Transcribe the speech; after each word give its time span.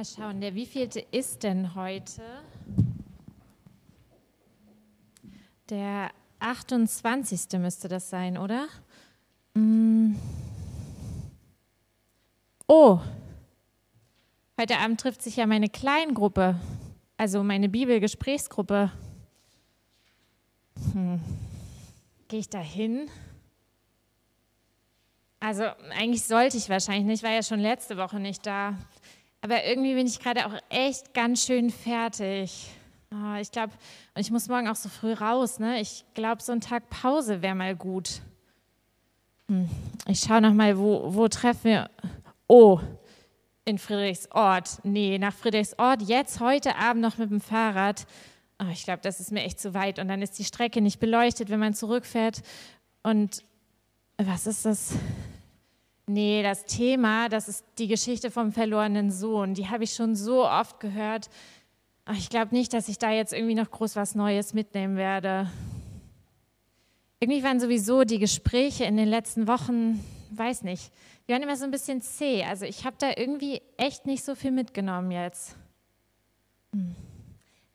Mal 0.00 0.06
schauen, 0.06 0.40
der 0.40 0.54
wievielte 0.54 1.00
ist 1.10 1.42
denn 1.42 1.74
heute? 1.74 2.22
Der 5.68 6.10
28. 6.38 7.58
müsste 7.58 7.88
das 7.88 8.08
sein, 8.08 8.38
oder? 8.38 8.66
Mm. 9.52 10.14
Oh, 12.66 12.98
heute 14.58 14.78
Abend 14.78 14.98
trifft 14.98 15.20
sich 15.20 15.36
ja 15.36 15.46
meine 15.46 15.68
Kleingruppe, 15.68 16.58
also 17.18 17.42
meine 17.42 17.68
Bibelgesprächsgruppe. 17.68 18.90
Hm. 20.94 21.20
Gehe 22.28 22.40
ich 22.40 22.48
da 22.48 22.60
hin? 22.60 23.10
Also 25.40 25.64
eigentlich 25.90 26.24
sollte 26.24 26.56
ich 26.56 26.70
wahrscheinlich 26.70 27.04
nicht, 27.04 27.18
ich 27.18 27.22
war 27.22 27.32
ja 27.34 27.42
schon 27.42 27.60
letzte 27.60 27.98
Woche 27.98 28.18
nicht 28.18 28.46
da. 28.46 28.78
Aber 29.42 29.64
irgendwie 29.64 29.94
bin 29.94 30.06
ich 30.06 30.20
gerade 30.20 30.46
auch 30.46 30.54
echt 30.68 31.14
ganz 31.14 31.46
schön 31.46 31.70
fertig. 31.70 32.68
Oh, 33.12 33.36
ich 33.40 33.50
glaube, 33.50 33.72
und 34.14 34.20
ich 34.20 34.30
muss 34.30 34.48
morgen 34.48 34.68
auch 34.68 34.76
so 34.76 34.88
früh 34.88 35.12
raus. 35.12 35.58
Ne? 35.58 35.80
Ich 35.80 36.04
glaube, 36.14 36.42
so 36.42 36.52
ein 36.52 36.60
Tag 36.60 36.90
Pause 36.90 37.42
wäre 37.42 37.54
mal 37.54 37.74
gut. 37.74 38.20
Hm. 39.48 39.68
Ich 40.06 40.20
schaue 40.20 40.40
noch 40.40 40.52
mal, 40.52 40.78
wo, 40.78 41.14
wo 41.14 41.26
treffen 41.28 41.64
wir. 41.64 41.90
Oh, 42.46 42.80
in 43.64 43.78
Friedrichsort. 43.78 44.80
Nee, 44.84 45.18
nach 45.18 45.34
Friedrichsort 45.34 46.02
jetzt 46.02 46.40
heute 46.40 46.76
Abend 46.76 47.02
noch 47.02 47.18
mit 47.18 47.30
dem 47.30 47.40
Fahrrad. 47.40 48.06
Oh, 48.60 48.68
ich 48.70 48.84
glaube, 48.84 49.00
das 49.02 49.20
ist 49.20 49.32
mir 49.32 49.42
echt 49.42 49.58
zu 49.58 49.74
weit. 49.74 49.98
Und 49.98 50.08
dann 50.08 50.22
ist 50.22 50.38
die 50.38 50.44
Strecke 50.44 50.80
nicht 50.80 51.00
beleuchtet, 51.00 51.50
wenn 51.50 51.60
man 51.60 51.74
zurückfährt. 51.74 52.42
Und 53.02 53.42
was 54.18 54.46
ist 54.46 54.66
das? 54.66 54.92
Nee, 56.12 56.42
das 56.42 56.64
Thema, 56.64 57.28
das 57.28 57.48
ist 57.48 57.64
die 57.78 57.86
Geschichte 57.86 58.32
vom 58.32 58.50
verlorenen 58.50 59.12
Sohn. 59.12 59.54
Die 59.54 59.68
habe 59.68 59.84
ich 59.84 59.94
schon 59.94 60.16
so 60.16 60.44
oft 60.44 60.80
gehört. 60.80 61.30
Ich 62.14 62.30
glaube 62.30 62.52
nicht, 62.52 62.72
dass 62.72 62.88
ich 62.88 62.98
da 62.98 63.12
jetzt 63.12 63.32
irgendwie 63.32 63.54
noch 63.54 63.70
groß 63.70 63.94
was 63.94 64.16
Neues 64.16 64.52
mitnehmen 64.52 64.96
werde. 64.96 65.48
Irgendwie 67.20 67.44
waren 67.44 67.60
sowieso 67.60 68.02
die 68.02 68.18
Gespräche 68.18 68.86
in 68.86 68.96
den 68.96 69.06
letzten 69.06 69.46
Wochen, 69.46 70.04
weiß 70.32 70.64
nicht, 70.64 70.90
die 71.28 71.32
waren 71.32 71.44
immer 71.44 71.56
so 71.56 71.64
ein 71.64 71.70
bisschen 71.70 72.02
zäh. 72.02 72.42
Also 72.42 72.64
ich 72.64 72.84
habe 72.84 72.96
da 72.98 73.12
irgendwie 73.16 73.62
echt 73.76 74.06
nicht 74.06 74.24
so 74.24 74.34
viel 74.34 74.50
mitgenommen 74.50 75.12
jetzt. 75.12 75.54
Hm. 76.74 76.96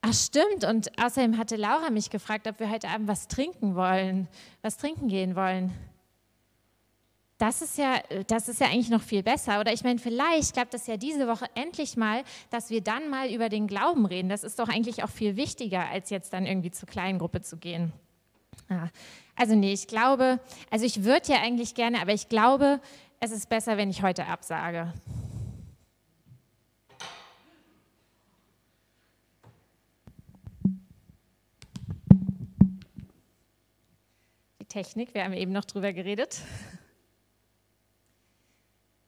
Ach 0.01 0.13
stimmt, 0.13 0.65
und 0.65 0.91
außerdem 1.01 1.37
hatte 1.37 1.55
Laura 1.55 1.89
mich 1.89 2.09
gefragt, 2.09 2.47
ob 2.47 2.59
wir 2.59 2.69
heute 2.69 2.89
Abend 2.89 3.07
was 3.07 3.29
trinken 3.29 3.75
wollen, 3.75 4.27
was 4.61 4.75
trinken 4.75 5.07
gehen 5.07 5.37
wollen. 5.37 5.71
Das 7.37 7.61
ist 7.61 7.77
ja, 7.77 7.99
das 8.27 8.47
ist 8.47 8.61
ja 8.61 8.67
eigentlich 8.67 8.89
noch 8.89 9.01
viel 9.01 9.21
besser. 9.21 9.59
Oder 9.59 9.73
ich 9.73 9.83
meine, 9.83 9.99
vielleicht 9.99 10.53
klappt 10.53 10.73
es 10.73 10.87
ja 10.87 10.95
diese 10.95 11.27
Woche 11.27 11.45
endlich 11.53 11.97
mal, 11.97 12.23
dass 12.49 12.69
wir 12.69 12.81
dann 12.81 13.09
mal 13.09 13.29
über 13.29 13.49
den 13.49 13.67
Glauben 13.67 14.05
reden. 14.05 14.29
Das 14.29 14.43
ist 14.43 14.57
doch 14.57 14.69
eigentlich 14.69 15.03
auch 15.03 15.09
viel 15.09 15.35
wichtiger, 15.35 15.89
als 15.89 16.09
jetzt 16.09 16.31
dann 16.31 16.45
irgendwie 16.45 16.71
zur 16.71 16.87
Kleingruppe 16.87 17.41
zu 17.41 17.57
gehen. 17.57 17.91
Ja. 18.69 18.89
Also 19.35 19.53
nee, 19.53 19.73
ich 19.73 19.87
glaube, 19.87 20.39
also 20.71 20.85
ich 20.85 21.03
würde 21.03 21.33
ja 21.33 21.41
eigentlich 21.41 21.75
gerne, 21.75 22.01
aber 22.01 22.13
ich 22.13 22.29
glaube, 22.29 22.79
es 23.19 23.31
ist 23.31 23.49
besser, 23.49 23.75
wenn 23.75 23.89
ich 23.89 24.01
heute 24.01 24.27
absage. 24.27 24.93
Die 34.61 34.65
Technik, 34.65 35.13
wir 35.13 35.25
haben 35.25 35.33
eben 35.33 35.51
noch 35.51 35.65
drüber 35.65 35.91
geredet. 35.91 36.39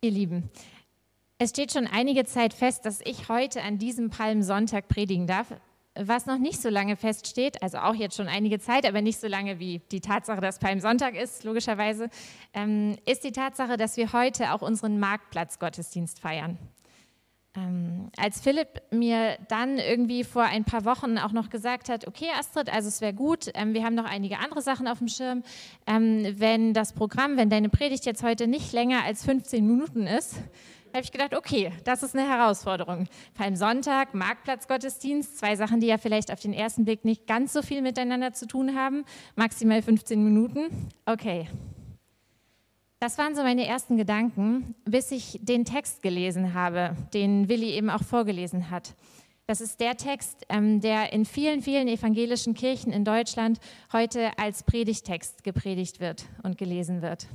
Ihr 0.07 0.13
Lieben, 0.13 0.49
es 1.37 1.49
steht 1.49 1.73
schon 1.73 1.85
einige 1.85 2.23
Zeit 2.23 2.53
fest, 2.53 2.85
dass 2.85 3.01
ich 3.01 3.27
heute 3.27 3.61
an 3.61 3.77
diesem 3.77 4.09
Palmsonntag 4.09 4.87
predigen 4.87 5.27
darf. 5.27 5.47
Was 5.99 6.27
noch 6.27 6.37
nicht 6.37 6.61
so 6.61 6.69
lange 6.69 6.95
feststeht, 6.95 7.61
also 7.61 7.79
auch 7.79 7.93
jetzt 7.93 8.15
schon 8.15 8.29
einige 8.29 8.57
Zeit, 8.57 8.85
aber 8.85 9.01
nicht 9.01 9.19
so 9.19 9.27
lange 9.27 9.59
wie 9.59 9.81
die 9.91 9.99
Tatsache, 9.99 10.39
dass 10.39 10.59
Palmsonntag 10.59 11.15
ist, 11.15 11.43
logischerweise, 11.43 12.09
ähm, 12.53 12.95
ist 13.05 13.25
die 13.25 13.33
Tatsache, 13.33 13.75
dass 13.75 13.97
wir 13.97 14.13
heute 14.13 14.53
auch 14.53 14.61
unseren 14.61 14.97
Marktplatzgottesdienst 14.97 16.21
feiern. 16.21 16.57
Ähm, 17.57 18.11
als 18.17 18.39
Philipp 18.39 18.81
mir 18.91 19.37
dann 19.47 19.79
irgendwie 19.79 20.23
vor 20.23 20.43
ein 20.43 20.63
paar 20.63 20.85
Wochen 20.85 21.17
auch 21.17 21.31
noch 21.31 21.49
gesagt 21.49 21.89
hat, 21.89 22.07
okay 22.07 22.27
Astrid, 22.37 22.71
also 22.71 22.87
es 22.87 23.01
wäre 23.01 23.13
gut, 23.13 23.49
ähm, 23.55 23.73
wir 23.73 23.83
haben 23.83 23.95
noch 23.95 24.05
einige 24.05 24.37
andere 24.37 24.61
Sachen 24.61 24.87
auf 24.87 24.99
dem 24.99 25.07
Schirm, 25.07 25.41
ähm, 25.87 26.35
wenn 26.37 26.73
das 26.73 26.93
Programm, 26.93 27.35
wenn 27.35 27.49
deine 27.49 27.69
Predigt 27.69 28.05
jetzt 28.05 28.21
heute 28.21 28.45
nicht 28.47 28.73
länger 28.73 29.03
als 29.03 29.25
15 29.25 29.65
Minuten 29.65 30.05
ist, 30.05 30.35
habe 30.93 31.03
ich 31.03 31.11
gedacht, 31.11 31.35
okay, 31.35 31.71
das 31.83 32.03
ist 32.03 32.15
eine 32.15 32.27
Herausforderung. 32.27 33.07
Vor 33.33 33.55
Sonntag, 33.55 34.13
Marktplatzgottesdienst, 34.13 35.37
zwei 35.37 35.55
Sachen, 35.55 35.79
die 35.79 35.87
ja 35.87 35.97
vielleicht 35.97 36.31
auf 36.31 36.39
den 36.39 36.53
ersten 36.53 36.85
Blick 36.85 37.05
nicht 37.05 37.27
ganz 37.27 37.53
so 37.53 37.61
viel 37.61 37.81
miteinander 37.81 38.33
zu 38.33 38.47
tun 38.47 38.75
haben, 38.75 39.03
maximal 39.35 39.81
15 39.81 40.23
Minuten. 40.23 40.89
Okay, 41.05 41.47
das 42.99 43.17
waren 43.17 43.35
so 43.35 43.43
meine 43.43 43.67
ersten 43.67 43.97
Gedanken, 43.97 44.75
bis 44.85 45.11
ich 45.11 45.39
den 45.41 45.65
Text 45.65 46.01
gelesen 46.01 46.53
habe, 46.53 46.95
den 47.13 47.47
Willi 47.47 47.71
eben 47.71 47.89
auch 47.89 48.03
vorgelesen 48.03 48.71
hat. 48.71 48.95
Das 49.45 49.61
ist 49.61 49.79
der 49.79 49.95
Text, 49.95 50.45
ähm, 50.49 50.81
der 50.81 51.13
in 51.13 51.23
vielen, 51.23 51.61
vielen 51.61 51.87
evangelischen 51.87 52.53
Kirchen 52.53 52.91
in 52.91 53.05
Deutschland 53.05 53.59
heute 53.93 54.37
als 54.37 54.63
Predigtext 54.63 55.43
gepredigt 55.43 55.99
wird 55.99 56.25
und 56.43 56.57
gelesen 56.57 57.01
wird. 57.01 57.27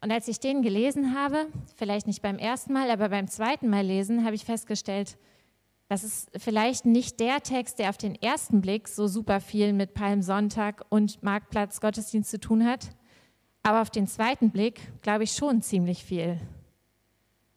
Und 0.00 0.12
als 0.12 0.28
ich 0.28 0.40
den 0.40 0.62
gelesen 0.62 1.14
habe, 1.14 1.48
vielleicht 1.76 2.06
nicht 2.06 2.22
beim 2.22 2.38
ersten 2.38 2.72
Mal, 2.72 2.90
aber 2.90 3.08
beim 3.08 3.28
zweiten 3.28 3.68
Mal 3.68 3.84
lesen, 3.84 4.24
habe 4.24 4.36
ich 4.36 4.44
festgestellt, 4.44 5.18
das 5.88 6.04
ist 6.04 6.30
vielleicht 6.36 6.86
nicht 6.86 7.18
der 7.18 7.40
Text, 7.42 7.78
der 7.78 7.90
auf 7.90 7.98
den 7.98 8.14
ersten 8.14 8.60
Blick 8.60 8.88
so 8.88 9.06
super 9.06 9.40
viel 9.40 9.72
mit 9.72 9.94
Palmsonntag 9.94 10.84
und 10.88 11.22
Marktplatz 11.22 11.80
Gottesdienst 11.80 12.30
zu 12.30 12.38
tun 12.38 12.64
hat, 12.64 12.90
aber 13.68 13.82
auf 13.82 13.90
den 13.90 14.06
zweiten 14.06 14.48
Blick 14.48 14.80
glaube 15.02 15.24
ich 15.24 15.32
schon 15.32 15.60
ziemlich 15.60 16.02
viel. 16.02 16.40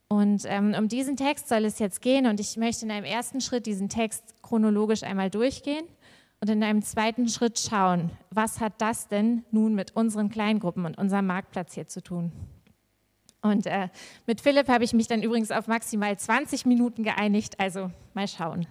Und 0.10 0.44
ähm, 0.46 0.76
um 0.78 0.90
diesen 0.90 1.16
Text 1.16 1.48
soll 1.48 1.64
es 1.64 1.80
jetzt 1.80 2.02
gehen 2.02 2.26
und 2.26 2.42
ich 2.42 2.58
möchte 2.58 2.84
in 2.84 2.92
einem 2.92 3.06
ersten 3.06 3.40
Schritt 3.40 3.66
diesen 3.66 3.88
Text 3.88 4.36
chronologisch 4.42 5.04
einmal 5.04 5.30
durchgehen 5.30 5.86
und 6.42 6.50
in 6.50 6.62
einem 6.66 6.82
zweiten 6.82 7.30
Schritt 7.30 7.60
schauen, 7.60 8.12
was 8.30 8.60
hat 8.60 8.74
das 8.80 9.08
denn 9.08 9.46
nun 9.52 9.74
mit 9.74 9.96
unseren 9.96 10.30
Kleingruppen 10.30 10.86
und 10.86 10.98
unserem 10.98 11.28
Marktplatz 11.28 11.76
hier 11.76 11.88
zu 11.88 12.04
tun. 12.04 12.34
Und 13.42 13.66
äh, 13.66 13.88
mit 14.28 14.42
Philipp 14.42 14.68
habe 14.68 14.84
ich 14.84 14.92
mich 14.92 15.08
dann 15.08 15.24
übrigens 15.24 15.50
auf 15.50 15.68
maximal 15.68 16.20
20 16.20 16.66
Minuten 16.66 17.04
geeinigt, 17.04 17.58
also 17.58 17.90
mal 18.14 18.28
schauen. 18.28 18.68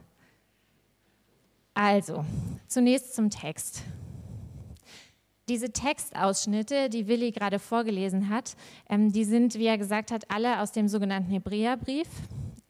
Also, 1.73 2.23
zunächst 2.69 3.15
zum 3.15 3.31
Text. 3.31 3.83
Diese 5.51 5.73
Textausschnitte, 5.73 6.89
die 6.89 7.09
Willi 7.09 7.33
gerade 7.33 7.59
vorgelesen 7.59 8.29
hat, 8.29 8.55
ähm, 8.89 9.11
die 9.11 9.25
sind, 9.25 9.57
wie 9.57 9.67
er 9.67 9.79
gesagt 9.79 10.13
hat, 10.13 10.31
alle 10.31 10.61
aus 10.61 10.71
dem 10.71 10.87
sogenannten 10.87 11.33
Hebräerbrief, 11.33 12.07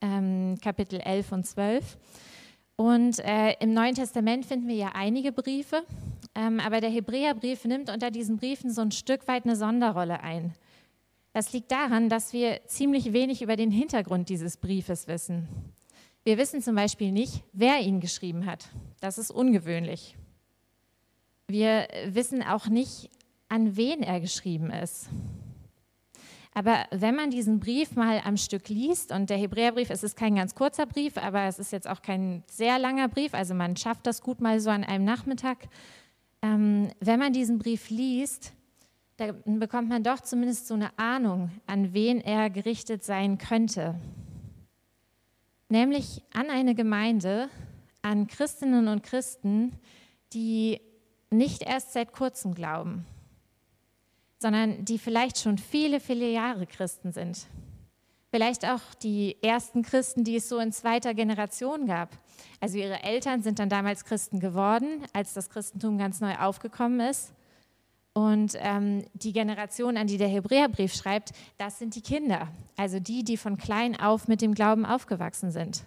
ähm, 0.01 0.57
Kapitel 0.63 0.99
11 0.99 1.33
und 1.33 1.45
12. 1.47 1.99
Und 2.77 3.19
äh, 3.19 3.53
im 3.61 3.75
Neuen 3.75 3.95
Testament 3.95 4.47
finden 4.47 4.67
wir 4.67 4.77
ja 4.77 4.93
einige 4.95 5.31
Briefe, 5.31 5.83
ähm, 6.35 6.59
aber 6.59 6.81
der 6.81 6.89
Hebräerbrief 6.89 7.67
nimmt 7.67 7.91
unter 7.91 8.11
diesen 8.11 8.39
Briefen 8.39 8.71
so 8.71 8.81
ein 8.81 8.93
Stück 8.93 9.29
weit 9.29 9.45
eine 9.45 9.57
Sonderrolle 9.57 10.23
ein. 10.23 10.55
Das 11.35 11.53
liegt 11.53 11.71
daran, 11.71 12.09
dass 12.09 12.33
wir 12.33 12.63
ziemlich 12.65 13.13
wenig 13.13 13.43
über 13.43 13.57
den 13.57 13.71
Hintergrund 13.71 14.31
dieses 14.31 14.57
Briefes 14.57 15.07
wissen. 15.07 15.49
Wir 16.25 16.39
wissen 16.39 16.63
zum 16.63 16.77
Beispiel 16.77 17.13
nicht, 17.13 17.45
wer 17.53 17.81
ihn 17.81 18.01
geschrieben 18.01 18.47
hat. 18.47 18.71
Das 19.01 19.19
ist 19.19 19.31
ungewöhnlich. 19.31 20.17
Wir 21.51 21.89
wissen 22.07 22.45
auch 22.45 22.69
nicht, 22.69 23.11
an 23.49 23.77
wen 23.77 24.05
er 24.05 24.21
geschrieben 24.21 24.71
ist. 24.71 25.09
Aber 26.55 26.85
wenn 26.93 27.17
man 27.17 27.31
diesen 27.31 27.59
Brief 27.59 27.97
mal 27.97 28.21
am 28.25 28.37
Stück 28.37 28.69
liest, 28.69 29.11
und 29.11 29.31
der 29.31 29.37
Hebräerbrief, 29.37 29.91
es 29.91 30.05
ist 30.05 30.17
kein 30.17 30.37
ganz 30.37 30.55
kurzer 30.55 30.87
Brief, 30.87 31.17
aber 31.17 31.43
es 31.45 31.59
ist 31.59 31.73
jetzt 31.73 31.89
auch 31.89 32.03
kein 32.03 32.45
sehr 32.47 32.79
langer 32.79 33.09
Brief, 33.09 33.35
also 33.35 33.55
man 33.55 33.77
schafft 33.77 34.07
das 34.07 34.23
gut 34.23 34.41
mal 34.41 34.61
so 34.61 34.71
an 34.71 34.85
einem 34.85 35.05
Nachmittag. 35.05 35.69
Ähm, 36.43 36.93
wenn 37.01 37.19
man 37.19 37.33
diesen 37.33 37.59
Brief 37.59 37.91
liest, 37.91 38.53
dann 39.17 39.59
bekommt 39.59 39.89
man 39.89 40.05
doch 40.05 40.21
zumindest 40.21 40.69
so 40.69 40.75
eine 40.75 40.97
Ahnung, 40.99 41.51
an 41.67 41.93
wen 41.93 42.21
er 42.21 42.49
gerichtet 42.49 43.03
sein 43.03 43.39
könnte. 43.39 43.97
Nämlich 45.69 46.23
an 46.33 46.49
eine 46.49 46.77
Gemeinde, 46.77 47.49
an 48.03 48.29
Christinnen 48.29 48.87
und 48.87 49.03
Christen, 49.03 49.73
die 50.33 50.81
nicht 51.31 51.63
erst 51.63 51.93
seit 51.93 52.13
kurzem 52.13 52.55
glauben, 52.55 53.07
sondern 54.39 54.85
die 54.85 54.99
vielleicht 54.99 55.39
schon 55.39 55.59
viele, 55.59 56.01
viele 56.01 56.31
Jahre 56.31 56.67
Christen 56.67 57.13
sind. 57.13 57.47
Vielleicht 58.33 58.65
auch 58.65 58.81
die 59.03 59.37
ersten 59.43 59.83
Christen, 59.83 60.23
die 60.23 60.37
es 60.37 60.49
so 60.49 60.59
in 60.59 60.73
zweiter 60.73 61.15
Generation 61.15 61.87
gab. 61.87 62.11
Also 62.61 62.79
ihre 62.79 63.03
Eltern 63.03 63.43
sind 63.43 63.59
dann 63.59 63.69
damals 63.69 64.05
Christen 64.05 64.39
geworden, 64.39 65.05
als 65.13 65.35
das 65.35 65.51
Christentum 65.51 65.99
ganz 65.99 66.21
neu 66.21 66.37
aufgekommen 66.37 67.01
ist. 67.01 67.33
Und 68.13 68.57
ähm, 68.59 69.05
die 69.15 69.33
Generation, 69.33 69.97
an 69.97 70.07
die 70.07 70.19
der 70.19 70.29
Hebräerbrief 70.29 70.95
schreibt, 70.95 71.33
das 71.59 71.79
sind 71.79 71.95
die 71.95 72.03
Kinder, 72.03 72.49
also 72.77 72.99
die, 72.99 73.25
die 73.25 73.37
von 73.37 73.57
klein 73.57 73.99
auf 73.99 74.29
mit 74.29 74.43
dem 74.43 74.55
Glauben 74.55 74.85
aufgewachsen 74.85 75.51
sind. 75.51 75.85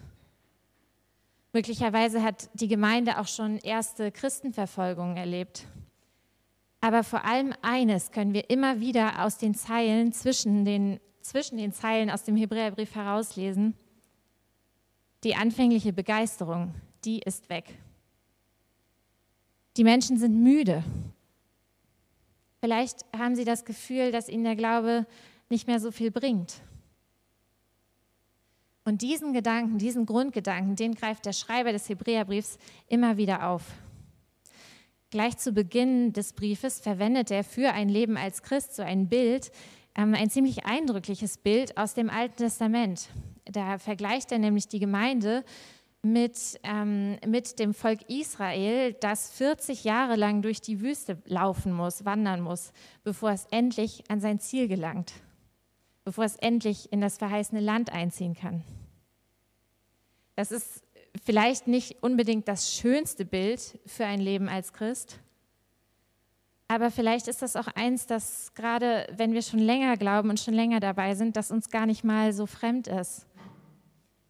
Möglicherweise 1.54 2.22
hat 2.22 2.50
die 2.52 2.68
Gemeinde 2.68 3.18
auch 3.18 3.26
schon 3.26 3.56
erste 3.56 4.12
Christenverfolgungen 4.12 5.16
erlebt. 5.16 5.66
Aber 6.82 7.02
vor 7.02 7.24
allem 7.24 7.54
eines 7.62 8.10
können 8.10 8.34
wir 8.34 8.50
immer 8.50 8.80
wieder 8.80 9.24
aus 9.24 9.38
den 9.38 9.54
Zeilen, 9.54 10.12
zwischen 10.12 10.66
den, 10.66 11.00
zwischen 11.22 11.56
den 11.56 11.72
Zeilen 11.72 12.10
aus 12.10 12.24
dem 12.24 12.36
Hebräerbrief 12.36 12.94
herauslesen. 12.94 13.74
Die 15.22 15.34
anfängliche 15.34 15.94
Begeisterung, 15.94 16.74
die 17.06 17.20
ist 17.20 17.48
weg. 17.48 17.78
Die 19.78 19.84
Menschen 19.84 20.18
sind 20.18 20.42
müde 20.42 20.84
Vielleicht 22.64 23.04
haben 23.14 23.36
sie 23.36 23.44
das 23.44 23.66
Gefühl, 23.66 24.10
dass 24.10 24.30
ihnen 24.30 24.44
der 24.44 24.56
Glaube 24.56 25.04
nicht 25.50 25.66
mehr 25.66 25.80
so 25.80 25.90
viel 25.90 26.10
bringt. 26.10 26.62
Und 28.84 29.00
diesen 29.00 29.32
Gedanken, 29.32 29.78
diesen 29.78 30.04
Grundgedanken, 30.04 30.76
den 30.76 30.94
greift 30.94 31.24
der 31.24 31.32
Schreiber 31.32 31.72
des 31.72 31.88
Hebräerbriefs 31.88 32.58
immer 32.88 33.16
wieder 33.16 33.48
auf. 33.48 33.62
Gleich 35.10 35.38
zu 35.38 35.52
Beginn 35.52 36.12
des 36.12 36.32
Briefes 36.32 36.80
verwendet 36.80 37.30
er 37.30 37.44
für 37.44 37.72
ein 37.72 37.88
Leben 37.88 38.16
als 38.16 38.42
Christ 38.42 38.74
so 38.74 38.82
ein 38.82 39.08
Bild, 39.08 39.52
ähm, 39.94 40.12
ein 40.14 40.28
ziemlich 40.28 40.66
eindrückliches 40.66 41.38
Bild 41.38 41.78
aus 41.78 41.94
dem 41.94 42.10
Alten 42.10 42.36
Testament. 42.36 43.08
Da 43.46 43.78
vergleicht 43.78 44.32
er 44.32 44.38
nämlich 44.38 44.68
die 44.68 44.80
Gemeinde 44.80 45.44
mit, 46.02 46.60
ähm, 46.62 47.16
mit 47.26 47.58
dem 47.58 47.72
Volk 47.72 48.00
Israel, 48.10 48.92
das 49.00 49.30
40 49.30 49.84
Jahre 49.84 50.16
lang 50.16 50.42
durch 50.42 50.60
die 50.60 50.80
Wüste 50.80 51.22
laufen 51.24 51.72
muss, 51.72 52.04
wandern 52.04 52.42
muss, 52.42 52.72
bevor 53.02 53.30
es 53.30 53.46
endlich 53.50 54.04
an 54.08 54.20
sein 54.20 54.40
Ziel 54.40 54.68
gelangt, 54.68 55.12
bevor 56.04 56.24
es 56.24 56.36
endlich 56.36 56.92
in 56.92 57.00
das 57.00 57.18
verheißene 57.18 57.60
Land 57.60 57.90
einziehen 57.90 58.34
kann. 58.34 58.62
Das 60.36 60.52
ist 60.52 60.82
vielleicht 61.24 61.66
nicht 61.68 62.02
unbedingt 62.02 62.48
das 62.48 62.74
schönste 62.74 63.24
Bild 63.24 63.78
für 63.86 64.04
ein 64.04 64.20
Leben 64.20 64.48
als 64.48 64.72
Christ, 64.72 65.20
aber 66.66 66.90
vielleicht 66.90 67.28
ist 67.28 67.42
das 67.42 67.56
auch 67.56 67.68
eins, 67.68 68.06
das 68.06 68.52
gerade, 68.54 69.06
wenn 69.16 69.32
wir 69.32 69.42
schon 69.42 69.60
länger 69.60 69.96
glauben 69.96 70.30
und 70.30 70.40
schon 70.40 70.54
länger 70.54 70.80
dabei 70.80 71.14
sind, 71.14 71.36
das 71.36 71.50
uns 71.50 71.68
gar 71.68 71.86
nicht 71.86 72.04
mal 72.04 72.32
so 72.32 72.46
fremd 72.46 72.88
ist 72.88 73.26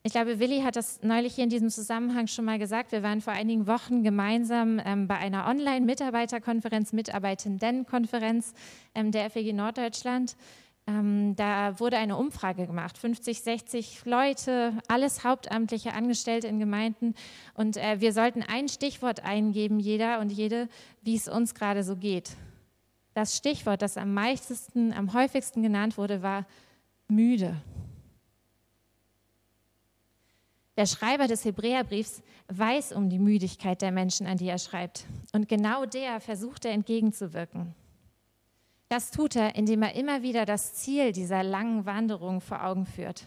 ich 0.07 0.13
glaube, 0.13 0.39
Willi 0.39 0.61
hat 0.61 0.77
das 0.77 1.03
neulich 1.03 1.35
hier 1.35 1.45
in 1.45 1.51
diesem 1.51 1.71
Zusammenhang 1.71 2.27
schon 2.27 2.45
mal 2.45 2.59
gesagt. 2.59 2.93
Wir 2.93 3.03
waren 3.03 3.23
vor 3.23 3.33
einigen 3.33 3.67
Wochen 3.67 4.03
gemeinsam 4.03 4.79
ähm, 4.85 5.09
bei 5.09 5.17
einer 5.17 5.49
Online-Mitarbeiterkonferenz, 5.49 6.93
Mitarbeitendenkonferenz 6.93 8.53
ähm, 8.95 9.13
der 9.13 9.31
FEG 9.31 9.55
Norddeutschland. 9.55 10.37
Ähm, 10.87 11.35
da 11.37 11.81
wurde 11.81 11.97
eine 11.97 12.17
Umfrage 12.17 12.67
gemacht, 12.67 12.99
50, 12.99 13.41
60 13.41 14.05
Leute, 14.05 14.75
alles 14.87 15.25
hauptamtliche 15.25 15.95
Angestellte 15.95 16.47
in 16.47 16.59
Gemeinden. 16.59 17.15
Und 17.55 17.79
äh, 17.79 18.01
wir 18.01 18.13
sollten 18.13 18.43
ein 18.43 18.69
Stichwort 18.69 19.25
eingeben, 19.25 19.81
jeder 19.81 20.21
und 20.21 20.31
jede, 20.31 20.69
wie 21.01 21.17
es 21.17 21.27
uns 21.27 21.55
gerade 21.55 21.83
so 21.83 21.97
geht. 21.97 22.37
Das 23.15 23.37
Stichwort, 23.37 23.81
das 23.81 23.97
am 23.97 24.13
meisten, 24.13 24.93
am 24.93 25.15
häufigsten 25.15 25.63
genannt 25.63 25.97
wurde, 25.97 26.23
war 26.23 26.45
müde. 27.09 27.57
Der 30.77 30.87
Schreiber 30.87 31.29
des 31.29 31.45
Hebräerbriefs 31.45 32.23
weiß 32.49 32.93
um 32.93 33.09
die 33.09 33.21
Müdigkeit 33.21 33.81
der 33.81 33.93
Menschen, 33.93 34.27
an 34.27 34.37
die 34.37 34.49
er 34.49 34.59
schreibt. 34.59 35.07
Und 35.33 35.49
genau 35.49 35.87
der 35.87 36.21
versucht 36.21 36.65
er 36.65 36.73
entgegenzuwirken. 36.73 37.75
Das 38.89 39.11
tut 39.11 39.37
er, 39.37 39.57
indem 39.57 39.83
er 39.83 39.95
immer 39.95 40.23
wieder 40.23 40.45
das 40.45 40.75
Ziel 40.75 41.13
dieser 41.13 41.43
langen 41.43 41.87
Wanderung 41.87 42.41
vor 42.41 42.65
Augen 42.65 42.87
führt. 42.87 43.25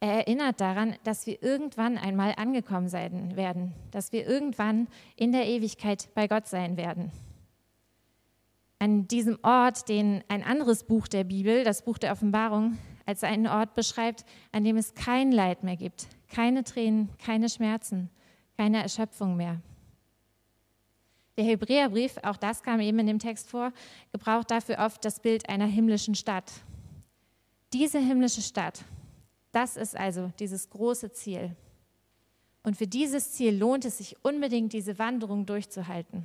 Er 0.00 0.12
erinnert 0.12 0.60
daran, 0.60 0.96
dass 1.04 1.26
wir 1.26 1.42
irgendwann 1.42 1.96
einmal 1.96 2.34
angekommen 2.36 2.88
sein 2.88 3.36
werden, 3.36 3.72
dass 3.90 4.12
wir 4.12 4.26
irgendwann 4.26 4.86
in 5.16 5.32
der 5.32 5.46
Ewigkeit 5.46 6.10
bei 6.14 6.28
Gott 6.28 6.46
sein 6.46 6.76
werden. 6.76 7.10
An 8.78 9.08
diesem 9.08 9.38
Ort, 9.42 9.88
den 9.88 10.22
ein 10.28 10.42
anderes 10.42 10.84
Buch 10.84 11.08
der 11.08 11.24
Bibel, 11.24 11.64
das 11.64 11.82
Buch 11.82 11.96
der 11.96 12.12
Offenbarung, 12.12 12.76
als 13.06 13.24
einen 13.24 13.46
Ort 13.46 13.74
beschreibt, 13.74 14.26
an 14.52 14.64
dem 14.64 14.76
es 14.76 14.94
kein 14.94 15.32
Leid 15.32 15.62
mehr 15.62 15.76
gibt, 15.76 16.06
keine 16.28 16.64
Tränen, 16.64 17.08
keine 17.18 17.48
Schmerzen, 17.48 18.10
keine 18.56 18.82
Erschöpfung 18.82 19.36
mehr. 19.36 19.62
Der 21.36 21.44
Hebräerbrief, 21.44 22.18
auch 22.22 22.36
das 22.36 22.62
kam 22.62 22.80
eben 22.80 22.98
in 23.00 23.06
dem 23.06 23.18
Text 23.18 23.48
vor, 23.48 23.72
gebraucht 24.12 24.50
dafür 24.50 24.78
oft 24.78 25.04
das 25.04 25.20
Bild 25.20 25.48
einer 25.48 25.66
himmlischen 25.66 26.14
Stadt. 26.14 26.52
Diese 27.72 27.98
himmlische 27.98 28.42
Stadt, 28.42 28.84
das 29.50 29.76
ist 29.76 29.96
also 29.96 30.30
dieses 30.38 30.70
große 30.70 31.12
Ziel. 31.12 31.56
Und 32.62 32.76
für 32.76 32.86
dieses 32.86 33.32
Ziel 33.32 33.56
lohnt 33.56 33.84
es 33.84 33.98
sich 33.98 34.16
unbedingt, 34.24 34.72
diese 34.72 34.98
Wanderung 34.98 35.44
durchzuhalten, 35.44 36.24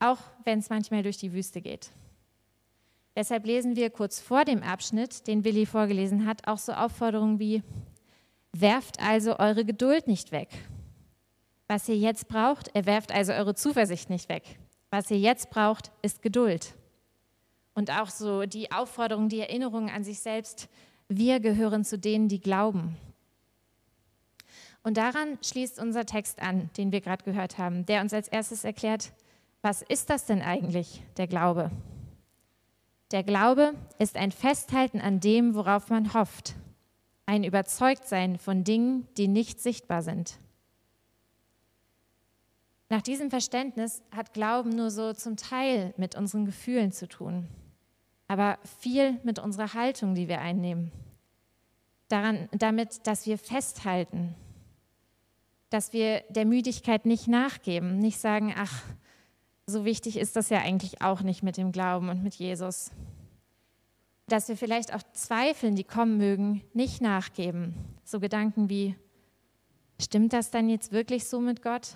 auch 0.00 0.18
wenn 0.44 0.58
es 0.58 0.70
manchmal 0.70 1.02
durch 1.02 1.16
die 1.16 1.32
Wüste 1.32 1.60
geht. 1.60 1.90
Deshalb 3.16 3.46
lesen 3.46 3.76
wir 3.76 3.90
kurz 3.90 4.20
vor 4.20 4.44
dem 4.44 4.62
Abschnitt, 4.62 5.26
den 5.26 5.44
Willi 5.44 5.66
vorgelesen 5.66 6.26
hat, 6.26 6.46
auch 6.46 6.58
so 6.58 6.72
Aufforderungen 6.72 7.38
wie, 7.38 7.62
werft 8.52 9.00
also 9.00 9.38
eure 9.38 9.64
Geduld 9.64 10.06
nicht 10.06 10.32
weg. 10.32 10.48
Was 11.70 11.88
ihr 11.88 11.96
jetzt 11.96 12.26
braucht, 12.26 12.74
er 12.74 12.84
werft 12.84 13.12
also 13.12 13.32
eure 13.32 13.54
Zuversicht 13.54 14.10
nicht 14.10 14.28
weg. 14.28 14.42
Was 14.90 15.08
ihr 15.08 15.20
jetzt 15.20 15.50
braucht, 15.50 15.92
ist 16.02 16.20
Geduld. 16.20 16.74
Und 17.74 17.92
auch 17.92 18.08
so 18.08 18.42
die 18.42 18.72
Aufforderung, 18.72 19.28
die 19.28 19.38
Erinnerung 19.38 19.88
an 19.88 20.02
sich 20.02 20.18
selbst, 20.18 20.68
wir 21.06 21.38
gehören 21.38 21.84
zu 21.84 21.96
denen, 21.96 22.26
die 22.26 22.40
glauben. 22.40 22.96
Und 24.82 24.96
daran 24.96 25.38
schließt 25.44 25.78
unser 25.78 26.06
Text 26.06 26.42
an, 26.42 26.70
den 26.76 26.90
wir 26.90 27.00
gerade 27.00 27.22
gehört 27.22 27.56
haben, 27.56 27.86
der 27.86 28.00
uns 28.00 28.12
als 28.12 28.26
erstes 28.26 28.64
erklärt, 28.64 29.12
was 29.62 29.82
ist 29.82 30.10
das 30.10 30.26
denn 30.26 30.42
eigentlich, 30.42 31.04
der 31.18 31.28
Glaube? 31.28 31.70
Der 33.12 33.22
Glaube 33.22 33.74
ist 34.00 34.16
ein 34.16 34.32
Festhalten 34.32 35.00
an 35.00 35.20
dem, 35.20 35.54
worauf 35.54 35.88
man 35.88 36.14
hofft, 36.14 36.56
ein 37.26 37.44
Überzeugtsein 37.44 38.38
von 38.38 38.64
Dingen, 38.64 39.06
die 39.16 39.28
nicht 39.28 39.60
sichtbar 39.60 40.02
sind. 40.02 40.40
Nach 42.90 43.00
diesem 43.00 43.30
Verständnis 43.30 44.02
hat 44.10 44.34
Glauben 44.34 44.70
nur 44.70 44.90
so 44.90 45.12
zum 45.12 45.36
Teil 45.36 45.94
mit 45.96 46.16
unseren 46.16 46.44
Gefühlen 46.44 46.90
zu 46.90 47.06
tun, 47.06 47.46
aber 48.26 48.58
viel 48.80 49.20
mit 49.22 49.38
unserer 49.38 49.74
Haltung, 49.74 50.16
die 50.16 50.26
wir 50.26 50.40
einnehmen. 50.40 50.90
Daran, 52.08 52.48
damit, 52.50 53.06
dass 53.06 53.26
wir 53.26 53.38
festhalten, 53.38 54.34
dass 55.70 55.92
wir 55.92 56.24
der 56.30 56.44
Müdigkeit 56.44 57.06
nicht 57.06 57.28
nachgeben, 57.28 58.00
nicht 58.00 58.18
sagen, 58.18 58.52
ach, 58.56 58.82
so 59.66 59.84
wichtig 59.84 60.16
ist 60.16 60.34
das 60.34 60.48
ja 60.48 60.58
eigentlich 60.58 61.00
auch 61.00 61.20
nicht 61.20 61.44
mit 61.44 61.56
dem 61.56 61.70
Glauben 61.70 62.08
und 62.08 62.24
mit 62.24 62.34
Jesus. 62.34 62.90
Dass 64.26 64.48
wir 64.48 64.56
vielleicht 64.56 64.92
auch 64.92 65.02
Zweifeln, 65.12 65.76
die 65.76 65.84
kommen 65.84 66.18
mögen, 66.18 66.62
nicht 66.74 67.00
nachgeben. 67.00 67.76
So 68.02 68.18
Gedanken 68.18 68.68
wie, 68.68 68.96
stimmt 70.00 70.32
das 70.32 70.50
dann 70.50 70.68
jetzt 70.68 70.90
wirklich 70.90 71.28
so 71.28 71.40
mit 71.40 71.62
Gott? 71.62 71.94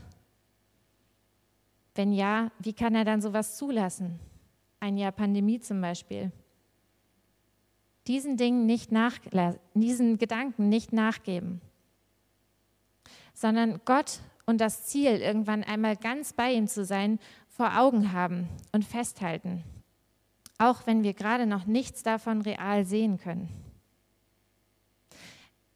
Wenn 1.95 2.13
ja, 2.13 2.51
wie 2.59 2.73
kann 2.73 2.95
er 2.95 3.05
dann 3.05 3.21
sowas 3.23 3.57
zulassen? 3.57 4.19
Ein 4.81 4.97
Jahr 4.97 5.13
Pandemie 5.13 5.61
zum 5.61 5.81
Beispiel. 5.81 6.33
Diesen 8.07 8.37
Dingen 8.37 8.67
nicht 8.67 8.93
nach, 8.93 9.15
diesen 9.75 10.19
Gedanken 10.19 10.69
nicht 10.69 10.93
nachgeben, 10.93 11.63
sondern 13.33 13.81
Gott 13.85 14.21
und 14.45 14.61
das 14.61 14.85
Ziel, 14.85 15.21
irgendwann 15.21 15.65
einmal 15.65 15.97
ganz 15.97 16.35
bei 16.35 16.53
ihm 16.53 16.67
zu 16.67 16.85
sein, 16.85 17.19
vor 17.49 17.79
Augen 17.79 18.13
haben 18.13 18.49
und 18.73 18.85
festhalten, 18.85 19.63
auch 20.59 20.87
wenn 20.87 21.03
wir 21.03 21.15
gerade 21.15 21.47
noch 21.47 21.65
nichts 21.65 22.03
davon 22.03 22.43
real 22.43 22.85
sehen 22.85 23.19
können. 23.19 23.64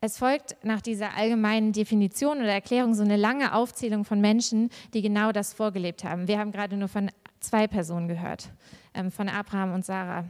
Es 0.00 0.18
folgt 0.18 0.56
nach 0.62 0.80
dieser 0.80 1.16
allgemeinen 1.16 1.72
Definition 1.72 2.38
oder 2.38 2.52
Erklärung 2.52 2.94
so 2.94 3.02
eine 3.02 3.16
lange 3.16 3.52
Aufzählung 3.52 4.04
von 4.04 4.20
Menschen, 4.20 4.70
die 4.94 5.02
genau 5.02 5.32
das 5.32 5.52
vorgelebt 5.52 6.04
haben. 6.04 6.28
Wir 6.28 6.38
haben 6.38 6.52
gerade 6.52 6.76
nur 6.76 6.86
von 6.86 7.10
zwei 7.40 7.66
Personen 7.66 8.06
gehört, 8.06 8.50
ähm, 8.94 9.10
von 9.10 9.28
Abraham 9.28 9.74
und 9.74 9.84
Sarah. 9.84 10.24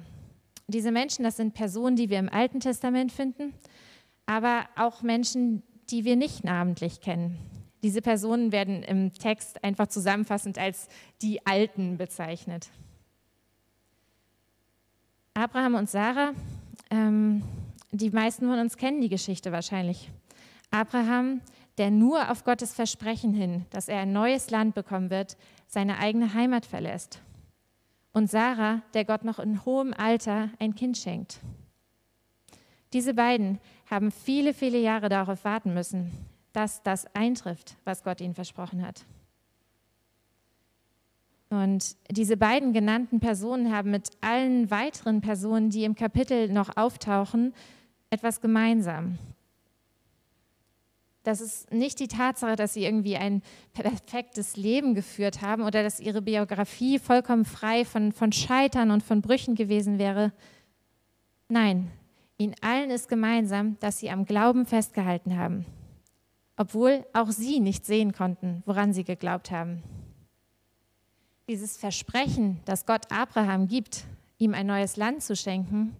Diese 0.69 0.91
Menschen, 0.91 1.23
das 1.23 1.37
sind 1.37 1.53
Personen, 1.53 1.97
die 1.97 2.09
wir 2.09 2.19
im 2.19 2.31
Alten 2.31 2.61
Testament 2.61 3.13
finden, 3.13 3.53
aber 4.25 4.67
auch 4.77 5.03
Menschen, 5.03 5.63
die 5.91 6.05
wir 6.05 6.17
nicht 6.17 6.45
namentlich 6.45 7.01
kennen, 7.01 7.39
diese 7.83 8.03
Personen 8.03 8.53
werden 8.53 8.83
im 8.83 9.13
Text 9.13 9.63
einfach 9.63 9.87
zusammenfassend 9.87 10.59
als 10.59 10.89
die 11.23 11.47
Alten 11.47 11.97
bezeichnet. 11.97 12.69
Abraham 15.35 15.77
und 15.77 15.89
Sarah, 15.89 16.33
ähm, 16.91 17.43
die 17.91 18.11
meisten 18.11 18.47
von 18.47 18.59
uns 18.59 18.77
kennen 18.77 19.01
die 19.01 19.09
Geschichte 19.09 19.53
wahrscheinlich. 19.53 20.11
Abraham, 20.71 21.41
der 21.79 21.91
nur 21.91 22.31
auf 22.31 22.45
Gottes 22.45 22.75
Versprechen 22.75 23.33
hin, 23.33 23.65
dass 23.71 23.89
er 23.89 24.01
ein 24.01 24.13
neues 24.13 24.51
Land 24.51 24.75
bekommen 24.75 25.11
wird, 25.11 25.37
seine 25.67 25.99
eigene 25.99 26.35
Heimat 26.35 26.67
verlässt. 26.67 27.21
und 28.13 28.29
Sarah, 28.29 28.83
der 28.95 29.05
Gott 29.05 29.23
noch 29.23 29.39
in 29.39 29.65
hohem 29.65 29.95
Alter 29.95 30.51
ein 30.59 30.75
Kind 30.75 30.99
schenkt. 30.99 31.39
Diese 32.93 33.15
beiden 33.15 33.61
haben 33.89 34.11
viele, 34.11 34.55
viele 34.55 34.79
Jahre 34.79 35.09
darauf 35.09 35.45
warten 35.45 35.73
müssen, 35.73 36.11
dass 36.53 36.83
das 36.83 37.07
eintrifft, 37.15 37.77
was 37.85 38.03
Gott 38.03 38.21
ihnen 38.21 38.35
versprochen 38.35 38.85
hat. 38.85 39.05
Und 41.51 41.97
diese 42.11 42.37
beiden 42.37 42.73
genannten 42.73 43.21
Personen 43.21 43.73
haben 43.73 43.91
mit 43.91 44.11
allen 44.21 44.71
weiteren 44.71 45.21
Personen, 45.21 45.71
die 45.71 45.85
im 45.85 45.95
Kapitel 45.95 46.49
noch 46.49 46.77
auftauchen, 46.77 47.55
etwas 48.11 48.41
gemeinsam. 48.41 49.19
Das 51.29 51.41
ist 51.43 51.71
nicht 51.73 52.01
die 52.01 52.09
Tatsache, 52.09 52.57
dass 52.57 52.73
sie 52.73 52.85
irgendwie 52.85 53.17
ein 53.17 53.43
perfektes 53.75 54.57
Leben 54.57 54.95
geführt 54.95 55.43
haben 55.43 55.63
oder 55.63 55.83
dass 55.83 56.01
ihre 56.01 56.23
Biografie 56.23 56.99
vollkommen 56.99 57.45
frei 57.45 57.85
von, 57.85 58.13
von 58.13 58.33
Scheitern 58.33 58.91
und 58.91 59.03
von 59.03 59.21
Brüchen 59.21 59.55
gewesen 59.55 59.99
wäre. 59.99 60.33
Nein, 61.49 61.91
ihnen 62.39 62.55
allen 62.63 62.91
ist 62.91 63.11
gemeinsam, 63.11 63.79
dass 63.81 63.99
sie 63.99 64.11
am 64.11 64.25
Glauben 64.25 64.65
festgehalten 64.65 65.37
haben, 65.37 65.67
obwohl 66.57 67.05
auch 67.13 67.31
sie 67.31 67.61
nicht 67.61 67.85
sehen 67.85 68.13
konnten, 68.13 68.63
woran 68.65 68.95
sie 68.95 69.05
geglaubt 69.05 69.51
haben. 69.51 69.83
Dieses 71.47 71.77
Versprechen, 71.77 72.61
das 72.65 72.87
Gott 72.87 73.11
Abraham 73.11 73.69
gibt, 73.69 74.05
ihm 74.39 74.55
ein 74.55 74.67
neues 74.67 74.97
Land 74.97 75.23
zu 75.23 75.37
schenken, 75.37 75.95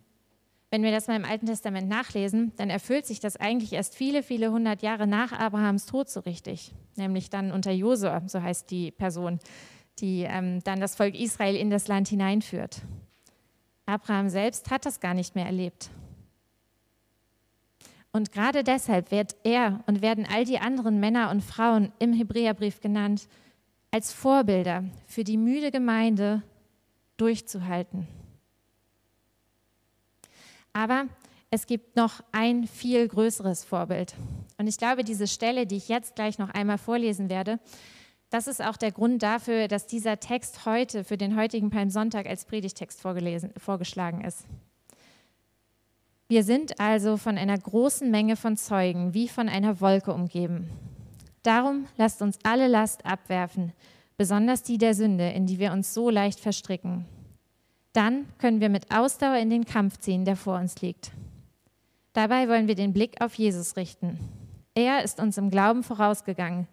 wenn 0.71 0.83
wir 0.83 0.91
das 0.91 1.07
mal 1.07 1.17
im 1.17 1.25
Alten 1.25 1.47
Testament 1.47 1.89
nachlesen, 1.89 2.53
dann 2.57 2.69
erfüllt 2.69 3.07
sich 3.07 3.21
das 3.21 3.37
eigentlich 3.37 3.73
erst 3.73 3.95
viele, 3.95 4.23
viele 4.23 4.51
hundert 4.53 4.83
Jahre 4.83 5.07
nach 5.07 5.33
Abrahams 5.33 5.87
Tod 5.87 6.11
so 6.11 6.21
richtig, 6.21 6.75
nämlich 6.97 7.31
dann 7.31 7.53
unter 7.53 7.71
Josua, 7.71 8.23
so 8.27 8.43
heißt 8.43 8.71
die 8.71 8.91
Person, 8.91 9.39
die 9.99 10.27
ähm, 10.29 10.63
dann 10.65 10.81
das 10.81 10.95
Volk 10.95 11.15
Israel 11.15 11.57
in 11.57 11.71
das 11.71 11.89
Land 11.89 12.09
hineinführt. 12.09 12.83
Abraham 13.87 14.29
selbst 14.29 14.71
hat 14.71 14.85
das 14.85 15.01
gar 15.01 15.15
nicht 15.15 15.35
mehr 15.35 15.47
erlebt. 15.47 15.91
Und 18.13 18.33
gerade 18.33 18.65
deshalb 18.65 19.11
wird 19.11 19.37
er 19.45 19.83
und 19.87 20.03
werden 20.03 20.27
all 20.31 20.45
die 20.45 20.59
anderen 20.59 21.01
Männer 21.01 21.31
und 21.31 21.43
Frauen 21.43 21.93
im 21.99 22.13
Hebräerbrief 22.13 22.81
genannt 22.81 23.29
als 23.91 24.13
Vorbilder 24.13 24.85
für 25.07 25.25
die 25.25 25.39
müde 25.39 25.71
Gemeinde 25.71 26.43
durchzuhalten. 27.17 28.07
Aber 30.79 31.07
es 31.51 31.67
gibt 31.67 31.97
noch 31.97 32.21
ein 32.31 32.69
viel 32.69 33.09
größeres 33.09 33.65
Vorbild. 33.65 34.15
Und 34.59 34.69
ich 34.69 34.79
glaube, 34.79 35.03
diese 35.03 35.27
Stelle, 35.27 35.67
die 35.67 35.77
ich 35.77 35.89
jetzt 35.89 36.15
gleich 36.15 36.39
noch 36.39 36.51
einmal 36.51 36.79
vorlesen 36.79 37.29
werde, 37.29 37.59
das 38.31 38.47
ist 38.47 38.63
auch 38.63 38.77
der 38.77 38.93
Grund 38.93 39.25
dafür, 39.25 39.67
dass 39.67 39.89
dieser 39.89 40.21
Text 40.21 40.67
heute 40.67 41.03
für 41.03 41.17
den 41.17 41.37
heutigen 41.37 41.71
Palmsonntag 41.71 42.27
als 42.29 42.45
Predigtext 42.45 43.01
vorgeschlagen 43.01 44.23
ist. 44.25 44.47
Wir 46.29 46.45
sind 46.45 46.79
also 46.79 47.17
von 47.17 47.39
einer 47.39 47.59
großen 47.59 48.09
Menge 48.09 48.37
von 48.37 48.57
Zeugen 48.57 49.15
wie 49.15 49.27
von 49.27 49.49
einer 49.49 49.81
Wolke 49.81 50.15
umgeben. 50.15 50.71
Darum 51.43 51.89
lasst 51.97 52.23
uns 52.23 52.39
alle 52.45 52.69
Last 52.69 53.05
abwerfen, 53.05 53.73
besonders 54.17 54.63
die 54.63 54.79
der 54.79 54.95
Sünde, 54.95 55.29
in 55.31 55.47
die 55.47 55.59
wir 55.59 55.73
uns 55.73 55.93
so 55.93 56.09
leicht 56.09 56.39
verstricken 56.39 57.05
dann 57.99 58.27
können 58.39 58.61
wir 58.61 58.69
mit 58.69 58.95
Ausdauer 58.95 59.39
in 59.39 59.51
den 59.51 59.65
Kampf 59.65 59.99
ziehen, 59.99 60.25
der 60.25 60.37
vor 60.37 60.57
uns 60.57 60.81
liegt. 60.83 61.11
Dabei 62.13 62.49
wollen 62.49 62.69
wir 62.69 62.77
den 62.77 62.93
Blick 62.93 63.21
auf 63.21 63.35
Jesus 63.35 63.77
richten. 63.77 64.21
Er 64.77 65.03
ist 65.03 65.19
uns 65.19 65.37
im 65.37 65.51
Glauben 65.51 65.83
vorausgegangen 65.83 66.69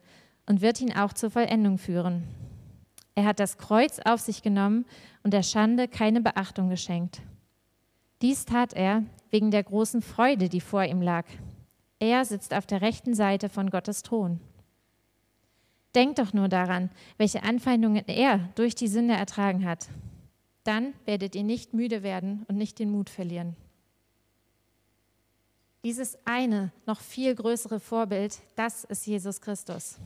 und 0.45 0.61
wird 0.61 0.79
ihn 0.81 0.95
auch 0.95 1.13
zur 1.13 1.31
Vollendung 1.31 1.79
führen. 1.79 2.25
Er 3.15 3.25
hat 3.25 3.39
das 3.39 3.57
Kreuz 3.57 3.99
auf 4.05 4.19
sich 4.19 4.43
genommen 4.43 4.85
und 5.23 5.33
der 5.33 5.41
Schande 5.41 5.87
keine 5.87 6.21
Beachtung 6.21 6.69
geschenkt. 6.69 7.23
Dies 8.21 8.45
tat 8.45 8.73
er 8.73 9.01
wegen 9.31 9.49
der 9.49 9.63
großen 9.63 10.03
Freude, 10.03 10.47
die 10.47 10.61
vor 10.61 10.83
ihm 10.83 11.01
lag. 11.01 11.25
Er 11.97 12.23
sitzt 12.23 12.53
auf 12.53 12.67
der 12.67 12.81
rechten 12.81 13.15
Seite 13.15 13.49
von 13.49 13.71
Gottes 13.71 14.03
Thron. 14.03 14.39
Denkt 15.95 16.19
doch 16.19 16.33
nur 16.33 16.49
daran, 16.49 16.91
welche 17.17 17.41
Anfeindungen 17.41 18.05
er 18.05 18.41
durch 18.53 18.75
die 18.75 18.87
Sünde 18.87 19.15
ertragen 19.15 19.65
hat 19.65 19.87
dann 20.65 20.93
werdet 21.05 21.35
ihr 21.35 21.43
nicht 21.43 21.73
müde 21.73 22.03
werden 22.03 22.45
und 22.49 22.57
nicht 22.57 22.79
den 22.79 22.91
Mut 22.91 23.09
verlieren. 23.09 23.55
Dieses 25.85 26.17
eine, 26.25 26.71
noch 26.87 26.99
viel 26.99 27.33
größere 27.35 27.79
Vorbild, 27.79 28.39
das 28.55 28.83
ist 28.83 29.05
Jesus 29.05 29.39
Christus. 29.39 29.97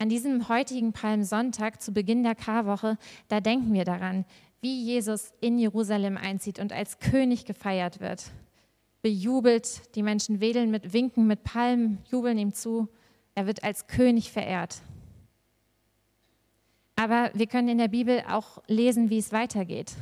An 0.00 0.08
diesem 0.08 0.48
heutigen 0.48 0.92
Palmsonntag 0.92 1.80
zu 1.80 1.92
Beginn 1.92 2.24
der 2.24 2.34
Karwoche, 2.34 2.98
da 3.28 3.40
denken 3.40 3.72
wir 3.72 3.84
daran, 3.84 4.24
wie 4.60 4.82
Jesus 4.82 5.32
in 5.40 5.58
Jerusalem 5.58 6.16
einzieht 6.16 6.58
und 6.58 6.72
als 6.72 6.98
König 6.98 7.44
gefeiert 7.44 8.00
wird. 8.00 8.32
Bejubelt, 9.02 9.94
die 9.94 10.02
Menschen 10.02 10.40
wedeln 10.40 10.72
mit 10.72 10.92
Winken 10.92 11.28
mit 11.28 11.44
Palmen, 11.44 11.98
jubeln 12.10 12.38
ihm 12.38 12.52
zu. 12.52 12.88
Er 13.36 13.46
wird 13.46 13.62
als 13.62 13.86
König 13.86 14.32
verehrt. 14.32 14.82
Aber 16.98 17.30
wir 17.32 17.46
können 17.46 17.68
in 17.68 17.78
der 17.78 17.86
Bibel 17.86 18.24
auch 18.28 18.58
lesen, 18.66 19.08
wie 19.08 19.18
es 19.18 19.30
weitergeht. 19.30 19.94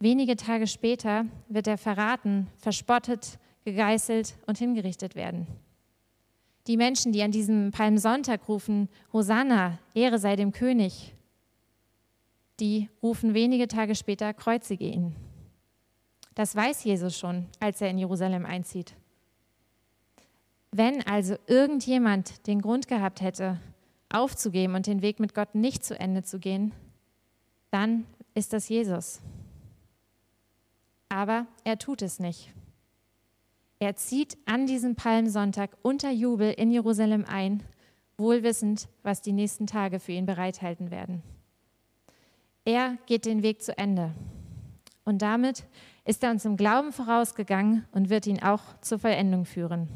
Wenige 0.00 0.36
Tage 0.36 0.66
später 0.66 1.26
wird 1.48 1.66
er 1.66 1.76
verraten, 1.76 2.46
verspottet, 2.56 3.38
gegeißelt 3.66 4.34
und 4.46 4.56
hingerichtet 4.56 5.14
werden. 5.16 5.46
Die 6.66 6.78
Menschen, 6.78 7.12
die 7.12 7.22
an 7.22 7.30
diesem 7.30 7.72
Palmsonntag 7.72 8.48
rufen, 8.48 8.88
Hosanna, 9.12 9.80
Ehre 9.92 10.18
sei 10.18 10.34
dem 10.34 10.52
König, 10.52 11.14
die 12.58 12.88
rufen 13.02 13.34
wenige 13.34 13.68
Tage 13.68 13.94
später, 13.94 14.32
kreuzige 14.32 14.86
ihn. 14.86 15.14
Das 16.34 16.56
weiß 16.56 16.84
Jesus 16.84 17.18
schon, 17.18 17.44
als 17.60 17.82
er 17.82 17.90
in 17.90 17.98
Jerusalem 17.98 18.46
einzieht. 18.46 18.94
Wenn 20.70 21.06
also 21.06 21.36
irgendjemand 21.46 22.46
den 22.46 22.62
Grund 22.62 22.88
gehabt 22.88 23.20
hätte, 23.20 23.60
aufzugeben 24.14 24.74
und 24.74 24.86
den 24.86 25.02
Weg 25.02 25.20
mit 25.20 25.34
Gott 25.34 25.54
nicht 25.54 25.84
zu 25.84 25.98
Ende 25.98 26.22
zu 26.22 26.38
gehen, 26.38 26.72
dann 27.70 28.06
ist 28.34 28.52
das 28.52 28.68
Jesus. 28.68 29.20
Aber 31.08 31.46
er 31.64 31.78
tut 31.78 32.02
es 32.02 32.18
nicht. 32.18 32.52
Er 33.78 33.96
zieht 33.96 34.38
an 34.46 34.66
diesem 34.66 34.94
Palmsonntag 34.94 35.76
unter 35.82 36.10
Jubel 36.10 36.52
in 36.52 36.70
Jerusalem 36.70 37.24
ein, 37.26 37.62
wohlwissend, 38.16 38.88
was 39.02 39.22
die 39.22 39.32
nächsten 39.32 39.66
Tage 39.66 39.98
für 39.98 40.12
ihn 40.12 40.26
bereithalten 40.26 40.90
werden. 40.90 41.22
Er 42.64 42.96
geht 43.06 43.26
den 43.26 43.42
Weg 43.42 43.62
zu 43.62 43.76
Ende. 43.76 44.12
Und 45.04 45.20
damit 45.22 45.64
ist 46.04 46.22
er 46.22 46.30
uns 46.30 46.44
im 46.44 46.56
Glauben 46.56 46.92
vorausgegangen 46.92 47.86
und 47.90 48.08
wird 48.08 48.26
ihn 48.26 48.42
auch 48.42 48.62
zur 48.80 49.00
Vollendung 49.00 49.44
führen. 49.44 49.88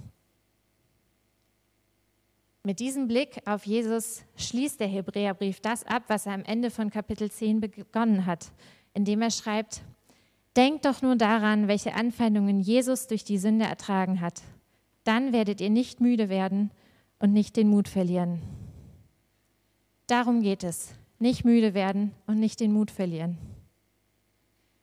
Mit 2.66 2.80
diesem 2.80 3.06
Blick 3.06 3.40
auf 3.44 3.64
Jesus 3.64 4.25
schließt 4.35 4.80
der 4.80 4.88
Hebräerbrief 4.88 5.61
das 5.61 5.87
ab, 5.87 6.02
was 6.08 6.26
er 6.26 6.32
am 6.32 6.42
Ende 6.42 6.73
von 6.73 6.90
Kapitel 6.90 7.30
10 7.30 7.61
begonnen 7.61 8.26
hat, 8.26 8.50
indem 8.92 9.23
er 9.23 9.30
schreibt, 9.30 9.82
Denkt 10.56 10.85
doch 10.85 11.00
nur 11.00 11.14
daran, 11.14 11.68
welche 11.68 11.94
Anfeindungen 11.94 12.58
Jesus 12.58 13.06
durch 13.06 13.23
die 13.23 13.38
Sünde 13.38 13.66
ertragen 13.66 14.20
hat. 14.20 14.42
Dann 15.04 15.32
werdet 15.32 15.61
ihr 15.61 15.70
nicht 15.70 16.00
müde 16.00 16.28
werden 16.28 16.73
und 17.20 17.32
nicht 17.32 17.56
den 17.56 17.68
Mut 17.68 17.87
verlieren. 17.87 18.42
Darum 20.08 20.42
geht 20.42 20.64
es, 20.64 20.92
nicht 21.20 21.44
müde 21.44 21.73
werden 21.73 22.16
und 22.26 22.40
nicht 22.40 22.58
den 22.58 22.73
Mut 22.73 22.90
verlieren. 22.90 23.38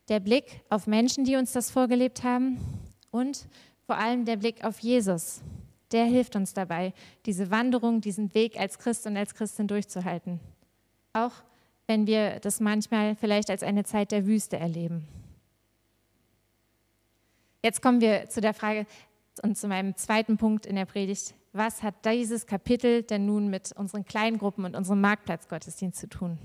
Der 0.08 0.22
Blick 0.22 0.62
auf 0.70 0.88
Menschen, 0.88 1.26
die 1.26 1.36
uns 1.36 1.52
das 1.52 1.70
vorgelebt 1.70 2.24
haben 2.24 2.60
und 3.12 3.46
vor 3.86 3.98
allem 3.98 4.24
der 4.24 4.38
Blick 4.38 4.64
auf 4.64 4.80
Jesus, 4.80 5.42
der 5.94 6.06
hilft 6.06 6.36
uns 6.36 6.54
dabei, 6.54 6.94
diese 7.26 7.52
Wanderung, 7.52 8.02
diesen 8.02 8.34
Weg 8.34 8.60
als 8.60 8.80
Christ 8.80 9.06
und 9.08 9.16
als 9.16 9.34
Christin 9.36 9.68
durchzuhalten. 9.68 10.40
Auch 11.14 11.32
wenn 11.88 12.08
wir 12.08 12.40
das 12.40 12.60
manchmal 12.60 13.16
vielleicht 13.16 13.50
als 13.50 13.64
eine 13.64 13.84
Zeit 13.84 14.12
der 14.12 14.26
Wüste 14.26 14.58
erleben. 14.58 15.08
Jetzt 17.64 17.82
kommen 17.82 18.02
wir 18.02 18.28
zu 18.30 18.42
der 18.42 18.54
Frage 18.54 18.86
und 19.42 19.58
zu 19.58 19.68
meinem 19.68 19.96
zweiten 19.96 20.38
Punkt 20.38 20.66
in 20.66 20.76
der 20.76 20.86
Predigt. 20.86 21.34
Was 21.54 21.84
hat 21.84 22.06
dieses 22.06 22.46
Kapitel 22.46 23.04
denn 23.04 23.26
nun 23.26 23.48
mit 23.50 23.72
unseren 23.74 24.06
Kleingruppen 24.06 24.66
und 24.66 24.76
unserem 24.76 25.02
Marktplatzgottesdienst 25.02 26.00
zu 26.00 26.10
tun? 26.10 26.40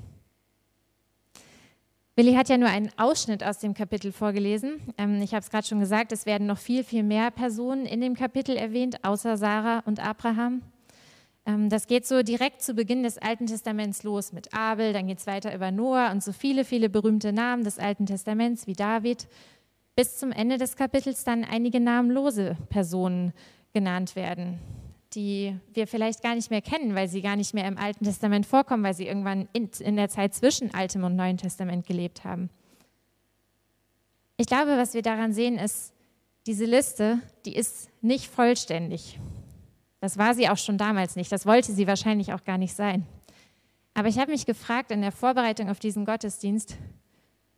Willi 2.19 2.35
hat 2.35 2.49
ja 2.49 2.59
nur 2.59 2.69
einen 2.69 2.91
Ausschnitt 2.97 3.45
aus 3.45 3.59
dem 3.59 3.75
Kapitel 3.75 4.11
vorgelesen. 4.11 4.81
Ähm, 4.99 5.23
ich 5.23 5.35
habe 5.35 5.45
es 5.45 5.51
gerade 5.51 5.65
schon 5.65 5.79
gesagt, 5.79 6.11
es 6.11 6.27
werden 6.27 6.49
noch 6.49 6.59
viel, 6.59 6.83
viel 6.83 7.05
mehr 7.05 7.31
Personen 7.31 7.87
in 7.87 8.01
dem 8.01 8.17
Kapitel 8.17 8.57
erwähnt, 8.57 9.05
außer 9.05 9.37
Sarah 9.37 9.85
und 9.87 10.05
Abraham. 10.05 10.63
Ähm, 11.47 11.69
das 11.69 11.87
geht 11.87 12.09
so 12.09 12.25
direkt 12.25 12.61
zu 12.61 12.75
Beginn 12.75 13.05
des 13.05 13.19
Alten 13.19 13.47
Testaments 13.47 14.03
los 14.03 14.33
mit 14.33 14.53
Abel, 14.53 14.93
dann 14.93 15.07
geht 15.07 15.19
es 15.19 15.29
weiter 15.29 15.55
über 15.55 15.71
Noah 15.71 16.11
und 16.11 16.25
so 16.25 16.33
viele, 16.33 16.65
viele 16.65 16.89
berühmte 16.89 17.33
Namen 17.33 17.63
des 17.63 17.79
Alten 17.79 18.07
Testaments 18.07 18.67
wie 18.67 18.73
David, 18.73 19.29
bis 19.95 20.19
zum 20.19 20.33
Ende 20.33 20.59
des 20.59 20.75
Kapitels 20.75 21.23
dann 21.23 21.45
einige 21.45 21.79
namenlose 21.79 22.57
Personen 22.69 23.33
genannt 23.73 24.17
werden. 24.17 24.59
Die 25.15 25.57
wir 25.73 25.87
vielleicht 25.87 26.23
gar 26.23 26.35
nicht 26.35 26.51
mehr 26.51 26.63
kennen, 26.63 26.95
weil 26.95 27.09
sie 27.09 27.23
gar 27.23 27.37
nicht 27.37 27.55
mehr 27.55 27.67
im 27.67 27.79
Alten 27.79 28.05
Testament 28.05 28.47
vorkommen, 28.47 28.85
weil 28.85 28.95
sie 28.95 29.07
irgendwann 29.07 29.49
in, 29.53 29.71
in 29.81 29.97
der 29.97 30.09
Zeit 30.09 30.35
zwischen 30.35 30.75
Altem 30.75 31.05
und 31.05 31.17
Neuen 31.17 31.39
Testament 31.39 31.87
gelebt 31.87 32.25
haben. 32.25 32.51
Ich 34.37 34.47
glaube, 34.47 34.77
was 34.77 34.95
wir 34.95 35.03
daran 35.03 35.33
sehen, 35.33 35.59
ist, 35.59 35.93
diese 36.47 36.65
Liste, 36.65 37.21
die 37.45 37.57
ist 37.57 37.91
nicht 38.01 38.27
vollständig. 38.27 39.19
Das 40.01 40.17
war 40.17 40.35
sie 40.35 40.49
auch 40.49 40.57
schon 40.57 40.79
damals 40.79 41.17
nicht. 41.17 41.33
Das 41.33 41.45
wollte 41.45 41.73
sie 41.73 41.87
wahrscheinlich 41.87 42.33
auch 42.33 42.45
gar 42.45 42.57
nicht 42.57 42.75
sein. 42.75 43.05
Aber 43.95 44.09
ich 44.09 44.19
habe 44.19 44.31
mich 44.31 44.47
gefragt 44.47 44.93
in 44.93 45.03
der 45.03 45.13
Vorbereitung 45.13 45.69
auf 45.69 45.81
diesen 45.81 46.05
Gottesdienst, 46.05 46.77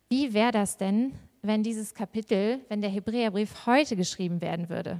wie 0.09 0.33
wäre 0.33 0.51
das 0.51 0.77
denn, 0.77 1.13
wenn 1.41 1.63
dieses 1.63 1.93
Kapitel, 1.93 2.59
wenn 2.67 2.81
der 2.81 2.89
Hebräerbrief 2.89 3.65
heute 3.65 3.95
geschrieben 3.95 4.41
werden 4.41 4.67
würde? 4.67 4.99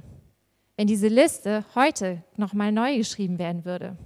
Wenn 0.82 0.88
diese 0.88 1.06
Liste 1.06 1.64
heute 1.76 2.24
nochmal 2.36 2.72
neu 2.72 2.96
geschrieben 2.96 3.38
werden 3.38 3.64
würde? 3.64 3.96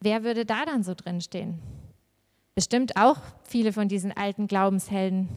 Wer 0.00 0.24
würde 0.24 0.46
da 0.46 0.64
dann 0.64 0.82
so 0.82 0.94
drin 0.94 1.20
stehen? 1.20 1.58
Bestimmt 2.54 2.96
auch 2.96 3.18
viele 3.44 3.74
von 3.74 3.88
diesen 3.88 4.10
alten 4.16 4.46
Glaubenshelden 4.46 5.28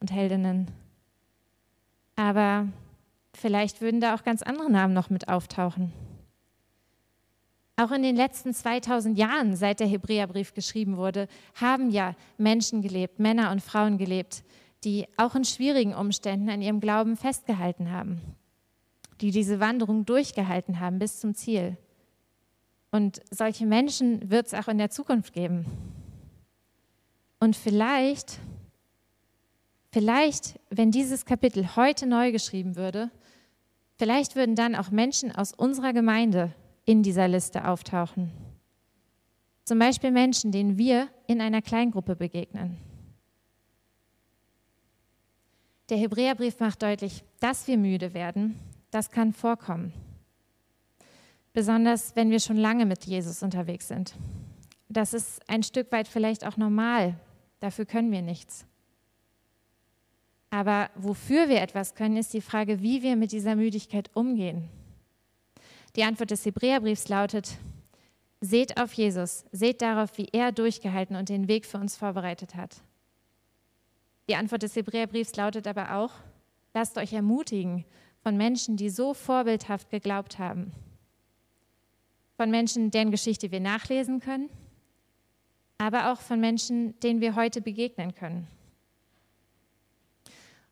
und 0.00 0.10
Heldinnen. 0.10 0.66
Aber 2.16 2.66
vielleicht 3.32 3.80
würden 3.80 4.00
da 4.00 4.16
auch 4.16 4.24
ganz 4.24 4.42
andere 4.42 4.68
Namen 4.68 4.94
noch 4.94 5.10
mit 5.10 5.28
auftauchen. 5.28 5.92
Auch 7.76 7.92
in 7.92 8.02
den 8.02 8.16
letzten 8.16 8.52
2000 8.52 9.16
Jahren, 9.16 9.54
seit 9.54 9.78
der 9.78 9.86
Hebräerbrief 9.86 10.54
geschrieben 10.54 10.96
wurde, 10.96 11.28
haben 11.54 11.92
ja 11.92 12.16
Menschen 12.36 12.82
gelebt, 12.82 13.20
Männer 13.20 13.52
und 13.52 13.62
Frauen 13.62 13.96
gelebt, 13.96 14.42
die 14.82 15.06
auch 15.16 15.36
in 15.36 15.44
schwierigen 15.44 15.94
Umständen 15.94 16.50
an 16.50 16.62
ihrem 16.62 16.80
Glauben 16.80 17.16
festgehalten 17.16 17.92
haben, 17.92 18.20
die 19.20 19.30
diese 19.30 19.60
Wanderung 19.60 20.06
durchgehalten 20.06 20.80
haben 20.80 20.98
bis 20.98 21.20
zum 21.20 21.34
Ziel. 21.34 21.76
Und 22.90 23.20
solche 23.30 23.66
Menschen 23.66 24.30
wird 24.30 24.46
es 24.46 24.54
auch 24.54 24.68
in 24.68 24.78
der 24.78 24.90
Zukunft 24.90 25.32
geben. 25.32 25.64
Und 27.38 27.56
vielleicht 27.56 28.40
Vielleicht, 29.92 30.60
wenn 30.70 30.92
dieses 30.92 31.24
Kapitel 31.24 31.74
heute 31.74 32.06
neu 32.06 32.30
geschrieben 32.30 32.76
würde, 32.76 33.10
vielleicht 33.98 34.36
würden 34.36 34.54
dann 34.54 34.76
auch 34.76 34.90
Menschen 34.90 35.34
aus 35.34 35.52
unserer 35.52 35.92
Gemeinde 35.92 36.54
in 36.84 37.02
dieser 37.02 37.26
Liste 37.26 37.66
auftauchen. 37.66 38.30
Zum 39.64 39.80
Beispiel 39.80 40.12
Menschen, 40.12 40.52
denen 40.52 40.78
wir 40.78 41.08
in 41.26 41.40
einer 41.40 41.60
Kleingruppe 41.60 42.14
begegnen. 42.14 42.78
Der 45.88 45.98
Hebräerbrief 45.98 46.60
macht 46.60 46.82
deutlich, 46.82 47.24
dass 47.40 47.66
wir 47.66 47.76
müde 47.76 48.14
werden, 48.14 48.56
das 48.90 49.10
kann 49.10 49.32
vorkommen. 49.32 49.92
Besonders 51.52 52.14
wenn 52.16 52.30
wir 52.30 52.40
schon 52.40 52.56
lange 52.56 52.86
mit 52.86 53.04
Jesus 53.04 53.42
unterwegs 53.42 53.88
sind. 53.88 54.14
Das 54.88 55.14
ist 55.14 55.48
ein 55.48 55.62
Stück 55.62 55.90
weit 55.92 56.08
vielleicht 56.08 56.46
auch 56.46 56.56
normal. 56.56 57.14
Dafür 57.60 57.86
können 57.86 58.12
wir 58.12 58.22
nichts. 58.22 58.66
Aber 60.50 60.90
wofür 60.96 61.48
wir 61.48 61.60
etwas 61.60 61.94
können, 61.94 62.16
ist 62.16 62.34
die 62.34 62.40
Frage, 62.40 62.82
wie 62.82 63.02
wir 63.02 63.14
mit 63.16 63.30
dieser 63.30 63.54
Müdigkeit 63.54 64.10
umgehen. 64.14 64.68
Die 65.96 66.04
Antwort 66.04 66.30
des 66.30 66.44
Hebräerbriefs 66.44 67.08
lautet, 67.08 67.58
seht 68.40 68.80
auf 68.80 68.92
Jesus, 68.92 69.44
seht 69.52 69.82
darauf, 69.82 70.16
wie 70.18 70.28
er 70.32 70.50
durchgehalten 70.50 71.14
und 71.14 71.28
den 71.28 71.46
Weg 71.46 71.66
für 71.66 71.78
uns 71.78 71.96
vorbereitet 71.96 72.54
hat. 72.56 72.82
Die 74.28 74.34
Antwort 74.36 74.62
des 74.62 74.74
Hebräerbriefs 74.74 75.36
lautet 75.36 75.66
aber 75.66 75.96
auch, 75.96 76.12
lasst 76.74 76.96
euch 76.98 77.12
ermutigen 77.12 77.84
von 78.22 78.36
Menschen, 78.36 78.76
die 78.76 78.90
so 78.90 79.14
vorbildhaft 79.14 79.90
geglaubt 79.90 80.38
haben. 80.38 80.72
Von 82.36 82.50
Menschen, 82.50 82.90
deren 82.90 83.10
Geschichte 83.10 83.50
wir 83.50 83.60
nachlesen 83.60 84.20
können, 84.20 84.48
aber 85.78 86.12
auch 86.12 86.20
von 86.20 86.40
Menschen, 86.40 86.98
denen 87.00 87.20
wir 87.20 87.34
heute 87.34 87.60
begegnen 87.60 88.14
können. 88.14 88.46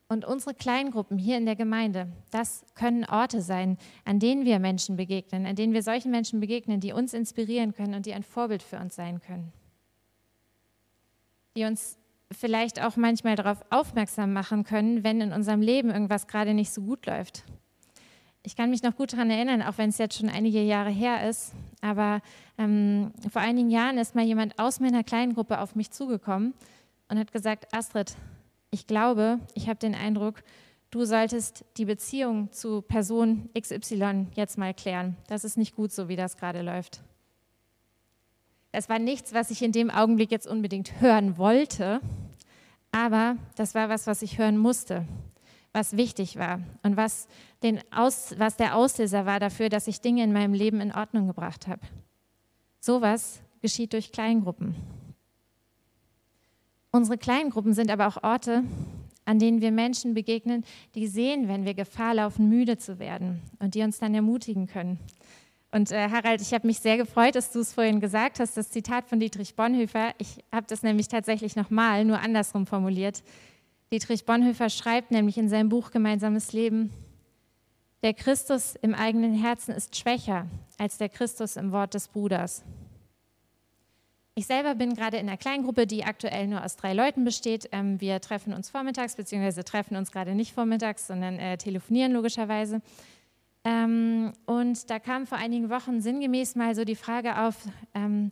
Und 0.07 0.25
unsere 0.25 0.55
Kleingruppen 0.55 1.19
hier 1.19 1.37
in 1.37 1.45
der 1.45 1.55
Gemeinde, 1.55 2.11
das 2.31 2.65
können 2.73 3.05
Orte 3.05 3.43
sein, 3.43 3.77
an 4.05 4.19
denen 4.19 4.43
wir 4.43 4.57
Menschen 4.57 4.95
begegnen, 4.95 5.45
an 5.45 5.55
denen 5.55 5.73
wir 5.73 5.83
solchen 5.83 6.09
Menschen 6.09 6.39
begegnen, 6.39 6.79
die 6.79 6.93
uns 6.93 7.13
inspirieren 7.13 7.73
können 7.73 7.93
und 7.93 8.07
die 8.07 8.13
ein 8.13 8.23
Vorbild 8.23 8.63
für 8.63 8.79
uns 8.79 8.95
sein 8.95 9.21
können. 9.21 9.53
Die 11.55 11.63
uns 11.63 11.99
vielleicht 12.31 12.81
auch 12.81 12.95
manchmal 12.95 13.35
darauf 13.35 13.63
aufmerksam 13.69 14.33
machen 14.33 14.63
können, 14.63 15.03
wenn 15.03 15.21
in 15.21 15.33
unserem 15.33 15.61
Leben 15.61 15.89
irgendwas 15.89 16.27
gerade 16.27 16.53
nicht 16.53 16.71
so 16.71 16.81
gut 16.81 17.05
läuft. 17.05 17.43
Ich 18.43 18.55
kann 18.55 18.69
mich 18.69 18.83
noch 18.83 18.95
gut 18.95 19.13
daran 19.13 19.29
erinnern, 19.29 19.61
auch 19.61 19.77
wenn 19.77 19.89
es 19.89 19.97
jetzt 19.97 20.17
schon 20.17 20.29
einige 20.29 20.61
Jahre 20.63 20.89
her 20.89 21.27
ist, 21.27 21.53
aber 21.81 22.21
ähm, 22.57 23.11
vor 23.31 23.41
einigen 23.41 23.69
Jahren 23.69 23.97
ist 23.97 24.15
mal 24.15 24.23
jemand 24.23 24.57
aus 24.59 24.79
meiner 24.79 25.03
Kleingruppe 25.03 25.59
auf 25.59 25.75
mich 25.75 25.91
zugekommen 25.91 26.53
und 27.09 27.19
hat 27.19 27.33
gesagt, 27.33 27.73
Astrid, 27.73 28.15
ich 28.71 28.87
glaube, 28.87 29.39
ich 29.55 29.67
habe 29.67 29.79
den 29.79 29.95
Eindruck, 29.95 30.43
du 30.91 31.03
solltest 31.05 31.65
die 31.77 31.85
Beziehung 31.85 32.51
zu 32.51 32.81
Person 32.81 33.49
XY 33.59 34.27
jetzt 34.35 34.57
mal 34.57 34.73
klären. 34.73 35.17
Das 35.27 35.43
ist 35.43 35.57
nicht 35.57 35.75
gut 35.75 35.91
so, 35.91 36.07
wie 36.07 36.15
das 36.15 36.37
gerade 36.37 36.61
läuft. 36.61 37.01
Das 38.71 38.87
war 38.89 38.99
nichts, 38.99 39.33
was 39.33 39.49
ich 39.49 39.61
in 39.61 39.71
dem 39.71 39.89
Augenblick 39.89 40.31
jetzt 40.31 40.47
unbedingt 40.47 41.01
hören 41.01 41.37
wollte, 41.37 42.01
aber 42.91 43.37
das 43.55 43.75
war 43.75 43.89
was, 43.89 44.07
was 44.07 44.21
ich 44.21 44.37
hören 44.37 44.57
musste, 44.57 45.05
was 45.73 45.97
wichtig 45.97 46.37
war 46.37 46.61
und 46.83 46.97
was, 46.97 47.27
den 47.63 47.79
Aus, 47.91 48.35
was 48.37 48.57
der 48.57 48.75
Auslöser 48.75 49.25
war 49.25 49.39
dafür, 49.39 49.69
dass 49.69 49.87
ich 49.87 50.01
Dinge 50.01 50.23
in 50.23 50.33
meinem 50.33 50.53
Leben 50.53 50.81
in 50.81 50.93
Ordnung 50.93 51.27
gebracht 51.27 51.67
habe. 51.67 51.81
Sowas 52.79 53.41
geschieht 53.61 53.93
durch 53.93 54.11
Kleingruppen. 54.11 54.75
Unsere 56.91 57.17
Kleingruppen 57.17 57.73
sind 57.73 57.91
aber 57.91 58.07
auch 58.07 58.23
Orte, 58.23 58.63
an 59.25 59.37
denen 59.37 59.61
wir 59.61 59.71
Menschen 59.71 60.15
begegnen, 60.15 60.63
die 60.95 61.05
sehen, 61.05 61.47
wenn 61.47 61.65
wir 61.65 61.75
Gefahr 61.75 62.15
laufen, 62.15 62.49
müde 62.49 62.77
zu 62.77 62.97
werden 62.97 63.41
und 63.59 63.75
die 63.75 63.83
uns 63.83 63.99
dann 63.99 64.15
ermutigen 64.15 64.65
können. 64.65 64.99
Und 65.71 65.91
äh, 65.91 66.09
Harald, 66.09 66.41
ich 66.41 66.53
habe 66.53 66.65
mich 66.65 66.79
sehr 66.79 66.97
gefreut, 66.97 67.35
dass 67.35 67.51
du 67.51 67.59
es 67.59 67.73
vorhin 67.73 67.99
gesagt 67.99 68.39
hast, 68.39 68.57
das 68.57 68.71
Zitat 68.71 69.07
von 69.07 69.19
Dietrich 69.19 69.55
Bonhoeffer. 69.55 70.13
Ich 70.17 70.43
habe 70.51 70.65
das 70.67 70.81
nämlich 70.81 71.07
tatsächlich 71.07 71.55
nochmal, 71.55 72.05
nur 72.05 72.19
andersrum 72.19 72.65
formuliert. 72.65 73.23
Dietrich 73.91 74.25
Bonhoeffer 74.25 74.69
schreibt 74.69 75.11
nämlich 75.11 75.37
in 75.37 75.49
seinem 75.49 75.69
Buch 75.69 75.91
Gemeinsames 75.91 76.53
Leben, 76.53 76.91
der 78.01 78.13
Christus 78.13 78.75
im 78.81 78.95
eigenen 78.95 79.33
Herzen 79.33 79.73
ist 79.73 79.97
schwächer 79.97 80.47
als 80.77 80.97
der 80.97 81.09
Christus 81.09 81.57
im 81.57 81.73
Wort 81.73 81.93
des 81.93 82.07
Bruders. 82.07 82.63
Ich 84.35 84.47
selber 84.47 84.73
bin 84.73 84.93
gerade 84.93 85.17
in 85.17 85.27
einer 85.27 85.35
Kleingruppe, 85.35 85.85
die 85.85 86.05
aktuell 86.05 86.47
nur 86.47 86.63
aus 86.63 86.77
drei 86.77 86.93
Leuten 86.93 87.25
besteht. 87.25 87.67
Ähm, 87.73 87.99
wir 87.99 88.21
treffen 88.21 88.53
uns 88.53 88.69
vormittags, 88.69 89.17
beziehungsweise 89.17 89.65
treffen 89.65 89.97
uns 89.97 90.11
gerade 90.11 90.33
nicht 90.33 90.53
vormittags, 90.53 91.07
sondern 91.07 91.37
äh, 91.39 91.57
telefonieren 91.57 92.13
logischerweise. 92.13 92.81
Ähm, 93.69 94.33
und 94.47 94.89
da 94.89 94.97
kam 94.97 95.27
vor 95.27 95.37
einigen 95.37 95.69
Wochen 95.69 96.01
sinngemäß 96.01 96.55
mal 96.55 96.73
so 96.73 96.85
die 96.85 96.95
Frage 96.95 97.39
auf, 97.39 97.55
ähm, 97.93 98.31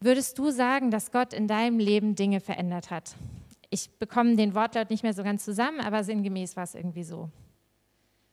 würdest 0.00 0.38
du 0.38 0.50
sagen, 0.50 0.90
dass 0.90 1.12
Gott 1.12 1.34
in 1.34 1.46
deinem 1.46 1.78
Leben 1.78 2.14
Dinge 2.14 2.40
verändert 2.40 2.90
hat? 2.90 3.14
Ich 3.68 3.90
bekomme 3.98 4.36
den 4.36 4.54
Wortlaut 4.54 4.88
nicht 4.88 5.02
mehr 5.02 5.12
so 5.12 5.22
ganz 5.22 5.44
zusammen, 5.44 5.80
aber 5.80 6.02
sinngemäß 6.02 6.56
war 6.56 6.64
es 6.64 6.74
irgendwie 6.74 7.04
so. 7.04 7.28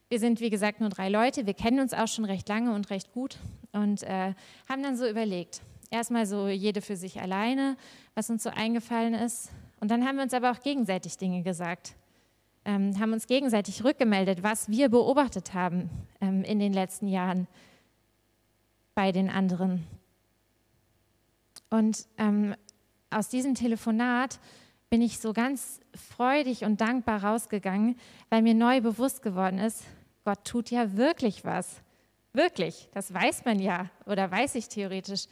Wir 0.08 0.20
sind, 0.20 0.40
wie 0.40 0.50
gesagt, 0.50 0.80
nur 0.80 0.90
drei 0.90 1.10
Leute. 1.10 1.46
Wir 1.46 1.54
kennen 1.54 1.82
uns 1.82 1.94
auch 1.94 2.08
schon 2.08 2.24
recht 2.24 2.48
lange 2.48 2.74
und 2.74 2.90
recht 2.90 3.12
gut 3.12 3.38
und 3.74 4.04
äh, 4.04 4.34
haben 4.70 4.84
dann 4.84 4.96
so 4.96 5.08
überlegt, 5.10 5.62
Erstmal 5.94 6.26
so 6.26 6.48
jede 6.48 6.80
für 6.80 6.96
sich 6.96 7.20
alleine, 7.20 7.76
was 8.16 8.30
uns 8.30 8.44
so 8.44 8.50
eingefallen 8.50 9.14
ist. 9.14 9.50
Und 9.82 9.92
dann 9.92 10.08
haben 10.08 10.16
wir 10.16 10.24
uns 10.24 10.34
aber 10.34 10.52
auch 10.52 10.62
gegenseitig 10.62 11.18
Dinge 11.18 11.44
gesagt, 11.44 11.96
ähm, 12.66 13.00
haben 13.00 13.14
uns 13.14 13.28
gegenseitig 13.28 13.84
rückgemeldet, 13.84 14.44
was 14.44 14.70
wir 14.70 14.90
beobachtet 14.90 15.54
haben 15.54 15.90
ähm, 16.20 16.44
in 16.44 16.60
den 16.60 16.74
letzten 16.74 17.08
Jahren 17.08 17.48
bei 18.94 19.12
den 19.12 19.30
anderen. 19.30 19.86
Und 21.70 22.08
ähm, 22.18 22.56
aus 23.10 23.30
diesem 23.30 23.56
Telefonat 23.56 24.40
bin 24.90 25.02
ich 25.02 25.20
so 25.20 25.34
ganz 25.34 25.80
freudig 25.96 26.64
und 26.66 26.82
dankbar 26.82 27.24
rausgegangen, 27.24 27.98
weil 28.30 28.42
mir 28.42 28.54
neu 28.54 28.82
bewusst 28.82 29.22
geworden 29.22 29.58
ist, 29.58 29.84
Gott 30.26 30.44
tut 30.44 30.70
ja 30.70 30.96
wirklich 30.98 31.46
was. 31.46 31.82
Wirklich, 32.34 32.90
das 32.94 33.14
weiß 33.14 33.46
man 33.46 33.60
ja 33.60 33.90
oder 34.06 34.30
weiß 34.30 34.56
ich 34.56 34.68
theoretisch. 34.68 35.28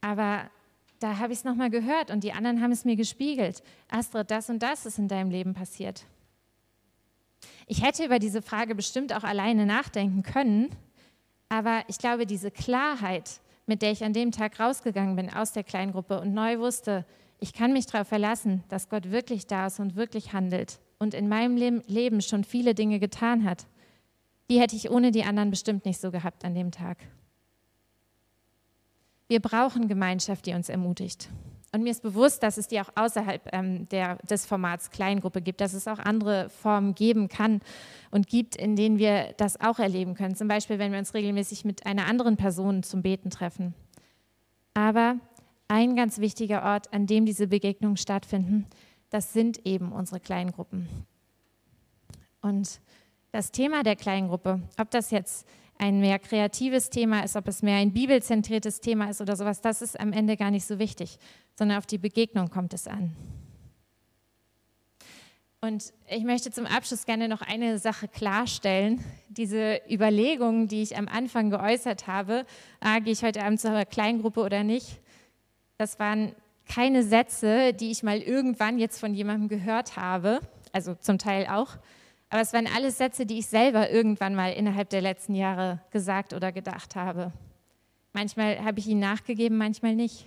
Aber 0.00 0.50
da 0.98 1.18
habe 1.18 1.32
ich 1.32 1.40
es 1.40 1.44
nochmal 1.44 1.70
gehört 1.70 2.10
und 2.10 2.24
die 2.24 2.32
anderen 2.32 2.60
haben 2.60 2.72
es 2.72 2.84
mir 2.84 2.96
gespiegelt. 2.96 3.62
Astrid, 3.88 4.30
das 4.30 4.50
und 4.50 4.62
das 4.62 4.86
ist 4.86 4.98
in 4.98 5.08
deinem 5.08 5.30
Leben 5.30 5.54
passiert. 5.54 6.04
Ich 7.66 7.82
hätte 7.82 8.04
über 8.04 8.18
diese 8.18 8.42
Frage 8.42 8.74
bestimmt 8.74 9.14
auch 9.14 9.24
alleine 9.24 9.66
nachdenken 9.66 10.22
können, 10.22 10.70
aber 11.48 11.82
ich 11.88 11.98
glaube, 11.98 12.26
diese 12.26 12.50
Klarheit, 12.50 13.40
mit 13.66 13.82
der 13.82 13.92
ich 13.92 14.04
an 14.04 14.12
dem 14.12 14.32
Tag 14.32 14.58
rausgegangen 14.58 15.16
bin 15.16 15.32
aus 15.32 15.52
der 15.52 15.64
Kleingruppe 15.64 16.20
und 16.20 16.34
neu 16.34 16.58
wusste, 16.58 17.04
ich 17.38 17.52
kann 17.52 17.72
mich 17.72 17.86
darauf 17.86 18.08
verlassen, 18.08 18.62
dass 18.68 18.88
Gott 18.88 19.10
wirklich 19.10 19.46
da 19.46 19.66
ist 19.66 19.80
und 19.80 19.96
wirklich 19.96 20.32
handelt 20.32 20.80
und 20.98 21.14
in 21.14 21.28
meinem 21.28 21.56
Leben 21.56 22.20
schon 22.20 22.44
viele 22.44 22.74
Dinge 22.74 23.00
getan 23.00 23.44
hat, 23.44 23.66
die 24.48 24.60
hätte 24.60 24.76
ich 24.76 24.90
ohne 24.90 25.10
die 25.10 25.24
anderen 25.24 25.50
bestimmt 25.50 25.84
nicht 25.84 26.00
so 26.00 26.10
gehabt 26.10 26.44
an 26.44 26.54
dem 26.54 26.70
Tag. 26.70 26.98
Wir 29.28 29.40
brauchen 29.40 29.88
Gemeinschaft, 29.88 30.46
die 30.46 30.52
uns 30.52 30.68
ermutigt. 30.68 31.28
Und 31.74 31.82
mir 31.82 31.90
ist 31.90 32.02
bewusst, 32.02 32.42
dass 32.42 32.58
es 32.58 32.68
die 32.68 32.80
auch 32.80 32.90
außerhalb 32.94 33.48
ähm, 33.52 33.88
der, 33.88 34.16
des 34.16 34.44
Formats 34.44 34.90
Kleingruppe 34.90 35.40
gibt, 35.40 35.62
dass 35.62 35.72
es 35.72 35.88
auch 35.88 35.98
andere 35.98 36.50
Formen 36.50 36.94
geben 36.94 37.28
kann 37.28 37.60
und 38.10 38.26
gibt, 38.26 38.56
in 38.56 38.76
denen 38.76 38.98
wir 38.98 39.32
das 39.38 39.58
auch 39.58 39.78
erleben 39.78 40.14
können. 40.14 40.34
Zum 40.34 40.48
Beispiel, 40.48 40.78
wenn 40.78 40.92
wir 40.92 40.98
uns 40.98 41.14
regelmäßig 41.14 41.64
mit 41.64 41.86
einer 41.86 42.06
anderen 42.06 42.36
Person 42.36 42.82
zum 42.82 43.00
Beten 43.00 43.30
treffen. 43.30 43.74
Aber 44.74 45.16
ein 45.68 45.96
ganz 45.96 46.18
wichtiger 46.18 46.62
Ort, 46.62 46.92
an 46.92 47.06
dem 47.06 47.24
diese 47.24 47.46
Begegnungen 47.46 47.96
stattfinden, 47.96 48.66
das 49.08 49.32
sind 49.32 49.66
eben 49.66 49.92
unsere 49.92 50.20
Kleingruppen. 50.20 50.88
Und 52.42 52.80
das 53.30 53.50
Thema 53.50 53.82
der 53.82 53.96
Kleingruppe, 53.96 54.60
ob 54.78 54.90
das 54.90 55.10
jetzt 55.10 55.46
ein 55.82 55.98
mehr 55.98 56.20
kreatives 56.20 56.90
Thema 56.90 57.24
ist, 57.24 57.34
ob 57.34 57.48
es 57.48 57.60
mehr 57.60 57.78
ein 57.78 57.92
bibelzentriertes 57.92 58.80
Thema 58.80 59.10
ist 59.10 59.20
oder 59.20 59.34
sowas, 59.34 59.60
das 59.60 59.82
ist 59.82 59.98
am 59.98 60.12
Ende 60.12 60.36
gar 60.36 60.52
nicht 60.52 60.64
so 60.64 60.78
wichtig, 60.78 61.18
sondern 61.56 61.76
auf 61.76 61.86
die 61.86 61.98
Begegnung 61.98 62.50
kommt 62.50 62.72
es 62.72 62.86
an. 62.86 63.16
Und 65.60 65.92
ich 66.08 66.22
möchte 66.22 66.52
zum 66.52 66.66
Abschluss 66.66 67.04
gerne 67.04 67.28
noch 67.28 67.42
eine 67.42 67.78
Sache 67.78 68.06
klarstellen. 68.06 69.04
Diese 69.28 69.80
Überlegungen, 69.90 70.68
die 70.68 70.82
ich 70.82 70.96
am 70.96 71.08
Anfang 71.08 71.50
geäußert 71.50 72.06
habe, 72.06 72.46
ah, 72.80 73.00
gehe 73.00 73.12
ich 73.12 73.24
heute 73.24 73.44
Abend 73.44 73.60
zur 73.60 73.84
Kleingruppe 73.84 74.40
oder 74.40 74.62
nicht, 74.62 75.00
das 75.78 75.98
waren 75.98 76.32
keine 76.68 77.02
Sätze, 77.02 77.72
die 77.72 77.90
ich 77.90 78.04
mal 78.04 78.18
irgendwann 78.18 78.78
jetzt 78.78 79.00
von 79.00 79.14
jemandem 79.14 79.48
gehört 79.48 79.96
habe, 79.96 80.40
also 80.72 80.94
zum 80.94 81.18
Teil 81.18 81.46
auch, 81.48 81.76
aber 82.32 82.40
es 82.40 82.54
waren 82.54 82.66
alles 82.66 82.96
Sätze, 82.96 83.26
die 83.26 83.40
ich 83.40 83.46
selber 83.46 83.90
irgendwann 83.90 84.34
mal 84.34 84.54
innerhalb 84.54 84.88
der 84.88 85.02
letzten 85.02 85.34
Jahre 85.34 85.80
gesagt 85.90 86.32
oder 86.32 86.50
gedacht 86.50 86.96
habe. 86.96 87.30
Manchmal 88.14 88.64
habe 88.64 88.78
ich 88.78 88.86
ihnen 88.86 89.00
nachgegeben, 89.00 89.58
manchmal 89.58 89.94
nicht. 89.94 90.24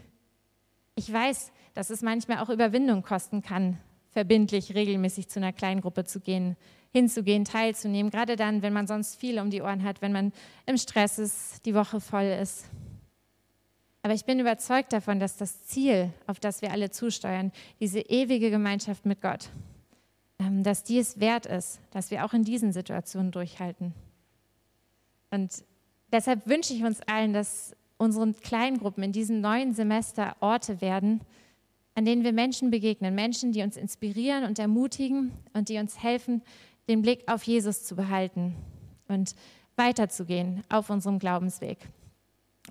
Ich 0.94 1.12
weiß, 1.12 1.52
dass 1.74 1.90
es 1.90 2.04
manchmal 2.04 2.38
auch 2.38 2.50
Überwindung 2.50 3.02
kosten 3.02 3.42
kann, 3.42 3.80
verbindlich 4.12 4.76
regelmäßig 4.76 5.30
zu 5.30 5.40
einer 5.40 5.52
Kleingruppe 5.52 6.04
zu 6.04 6.20
gehen, 6.20 6.58
hinzugehen, 6.92 7.44
teilzunehmen, 7.44 8.12
gerade 8.12 8.36
dann, 8.36 8.62
wenn 8.62 8.72
man 8.72 8.86
sonst 8.86 9.16
viel 9.16 9.40
um 9.40 9.50
die 9.50 9.64
Ohren 9.64 9.82
hat, 9.82 10.04
wenn 10.04 10.12
man 10.12 10.32
im 10.68 10.78
Stress 10.78 11.18
ist, 11.18 11.66
die 11.66 11.74
Woche 11.74 12.00
voll 12.00 12.38
ist. 12.40 12.66
Aber 14.04 14.14
ich 14.14 14.26
bin 14.26 14.40
überzeugt 14.40 14.94
davon, 14.94 15.20
dass 15.20 15.38
das 15.38 15.64
Ziel, 15.64 16.14
auf 16.28 16.40
das 16.40 16.62
wir 16.62 16.72
alle 16.72 16.92
zusteuern, 16.92 17.52
diese 17.80 18.00
ewige 18.00 18.52
Gemeinschaft 18.52 19.08
mit 19.08 19.22
Gott, 19.22 19.50
dass 20.38 20.84
die 20.84 21.00
es 21.00 21.20
wert 21.20 21.46
ist, 21.46 21.80
dass 21.92 22.12
wir 22.12 22.26
auch 22.26 22.34
in 22.34 22.44
diesen 22.44 22.74
Situationen 22.74 23.32
durchhalten. 23.32 23.94
Und 25.32 25.64
deshalb 26.12 26.48
wünsche 26.48 26.74
ich 26.74 26.84
uns 26.84 27.02
allen, 27.02 27.34
dass 27.34 27.76
unsere 27.98 28.34
Kleingruppen 28.34 29.04
in 29.04 29.12
diesem 29.12 29.42
neuen 29.42 29.74
Semester 29.74 30.36
Orte 30.42 30.82
werden, 30.82 31.22
an 31.96 32.06
denen 32.06 32.24
wir 32.24 32.34
Menschen 32.34 32.72
begegnen, 32.72 33.16
Menschen, 33.16 33.54
die 33.54 33.62
uns 33.62 33.78
inspirieren 33.78 34.44
und 34.44 34.60
ermutigen 34.60 35.32
und 35.54 35.70
die 35.70 35.78
uns 35.78 36.02
helfen, 36.04 36.42
den 36.90 37.02
Blick 37.02 37.24
auf 37.32 37.44
Jesus 37.44 37.84
zu 37.84 37.96
behalten 37.96 38.56
und 39.08 39.36
weiterzugehen 39.78 40.64
auf 40.70 40.90
unserem 40.90 41.20
Glaubensweg. 41.20 41.78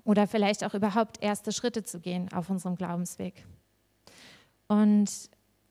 Oder 0.03 0.27
vielleicht 0.27 0.63
auch 0.63 0.73
überhaupt 0.73 1.23
erste 1.23 1.51
Schritte 1.51 1.83
zu 1.83 1.99
gehen 1.99 2.31
auf 2.33 2.49
unserem 2.49 2.75
Glaubensweg. 2.75 3.45
Und 4.67 5.09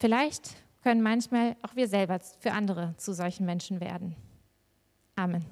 vielleicht 0.01 0.57
können 0.85 1.03
manchmal 1.03 1.57
auch 1.63 1.75
wir 1.75 1.89
selber 1.89 2.21
für 2.21 2.53
andere 2.53 2.95
zu 2.99 3.15
solchen 3.15 3.47
Menschen 3.47 3.81
werden. 3.81 4.15
Amen. 5.17 5.45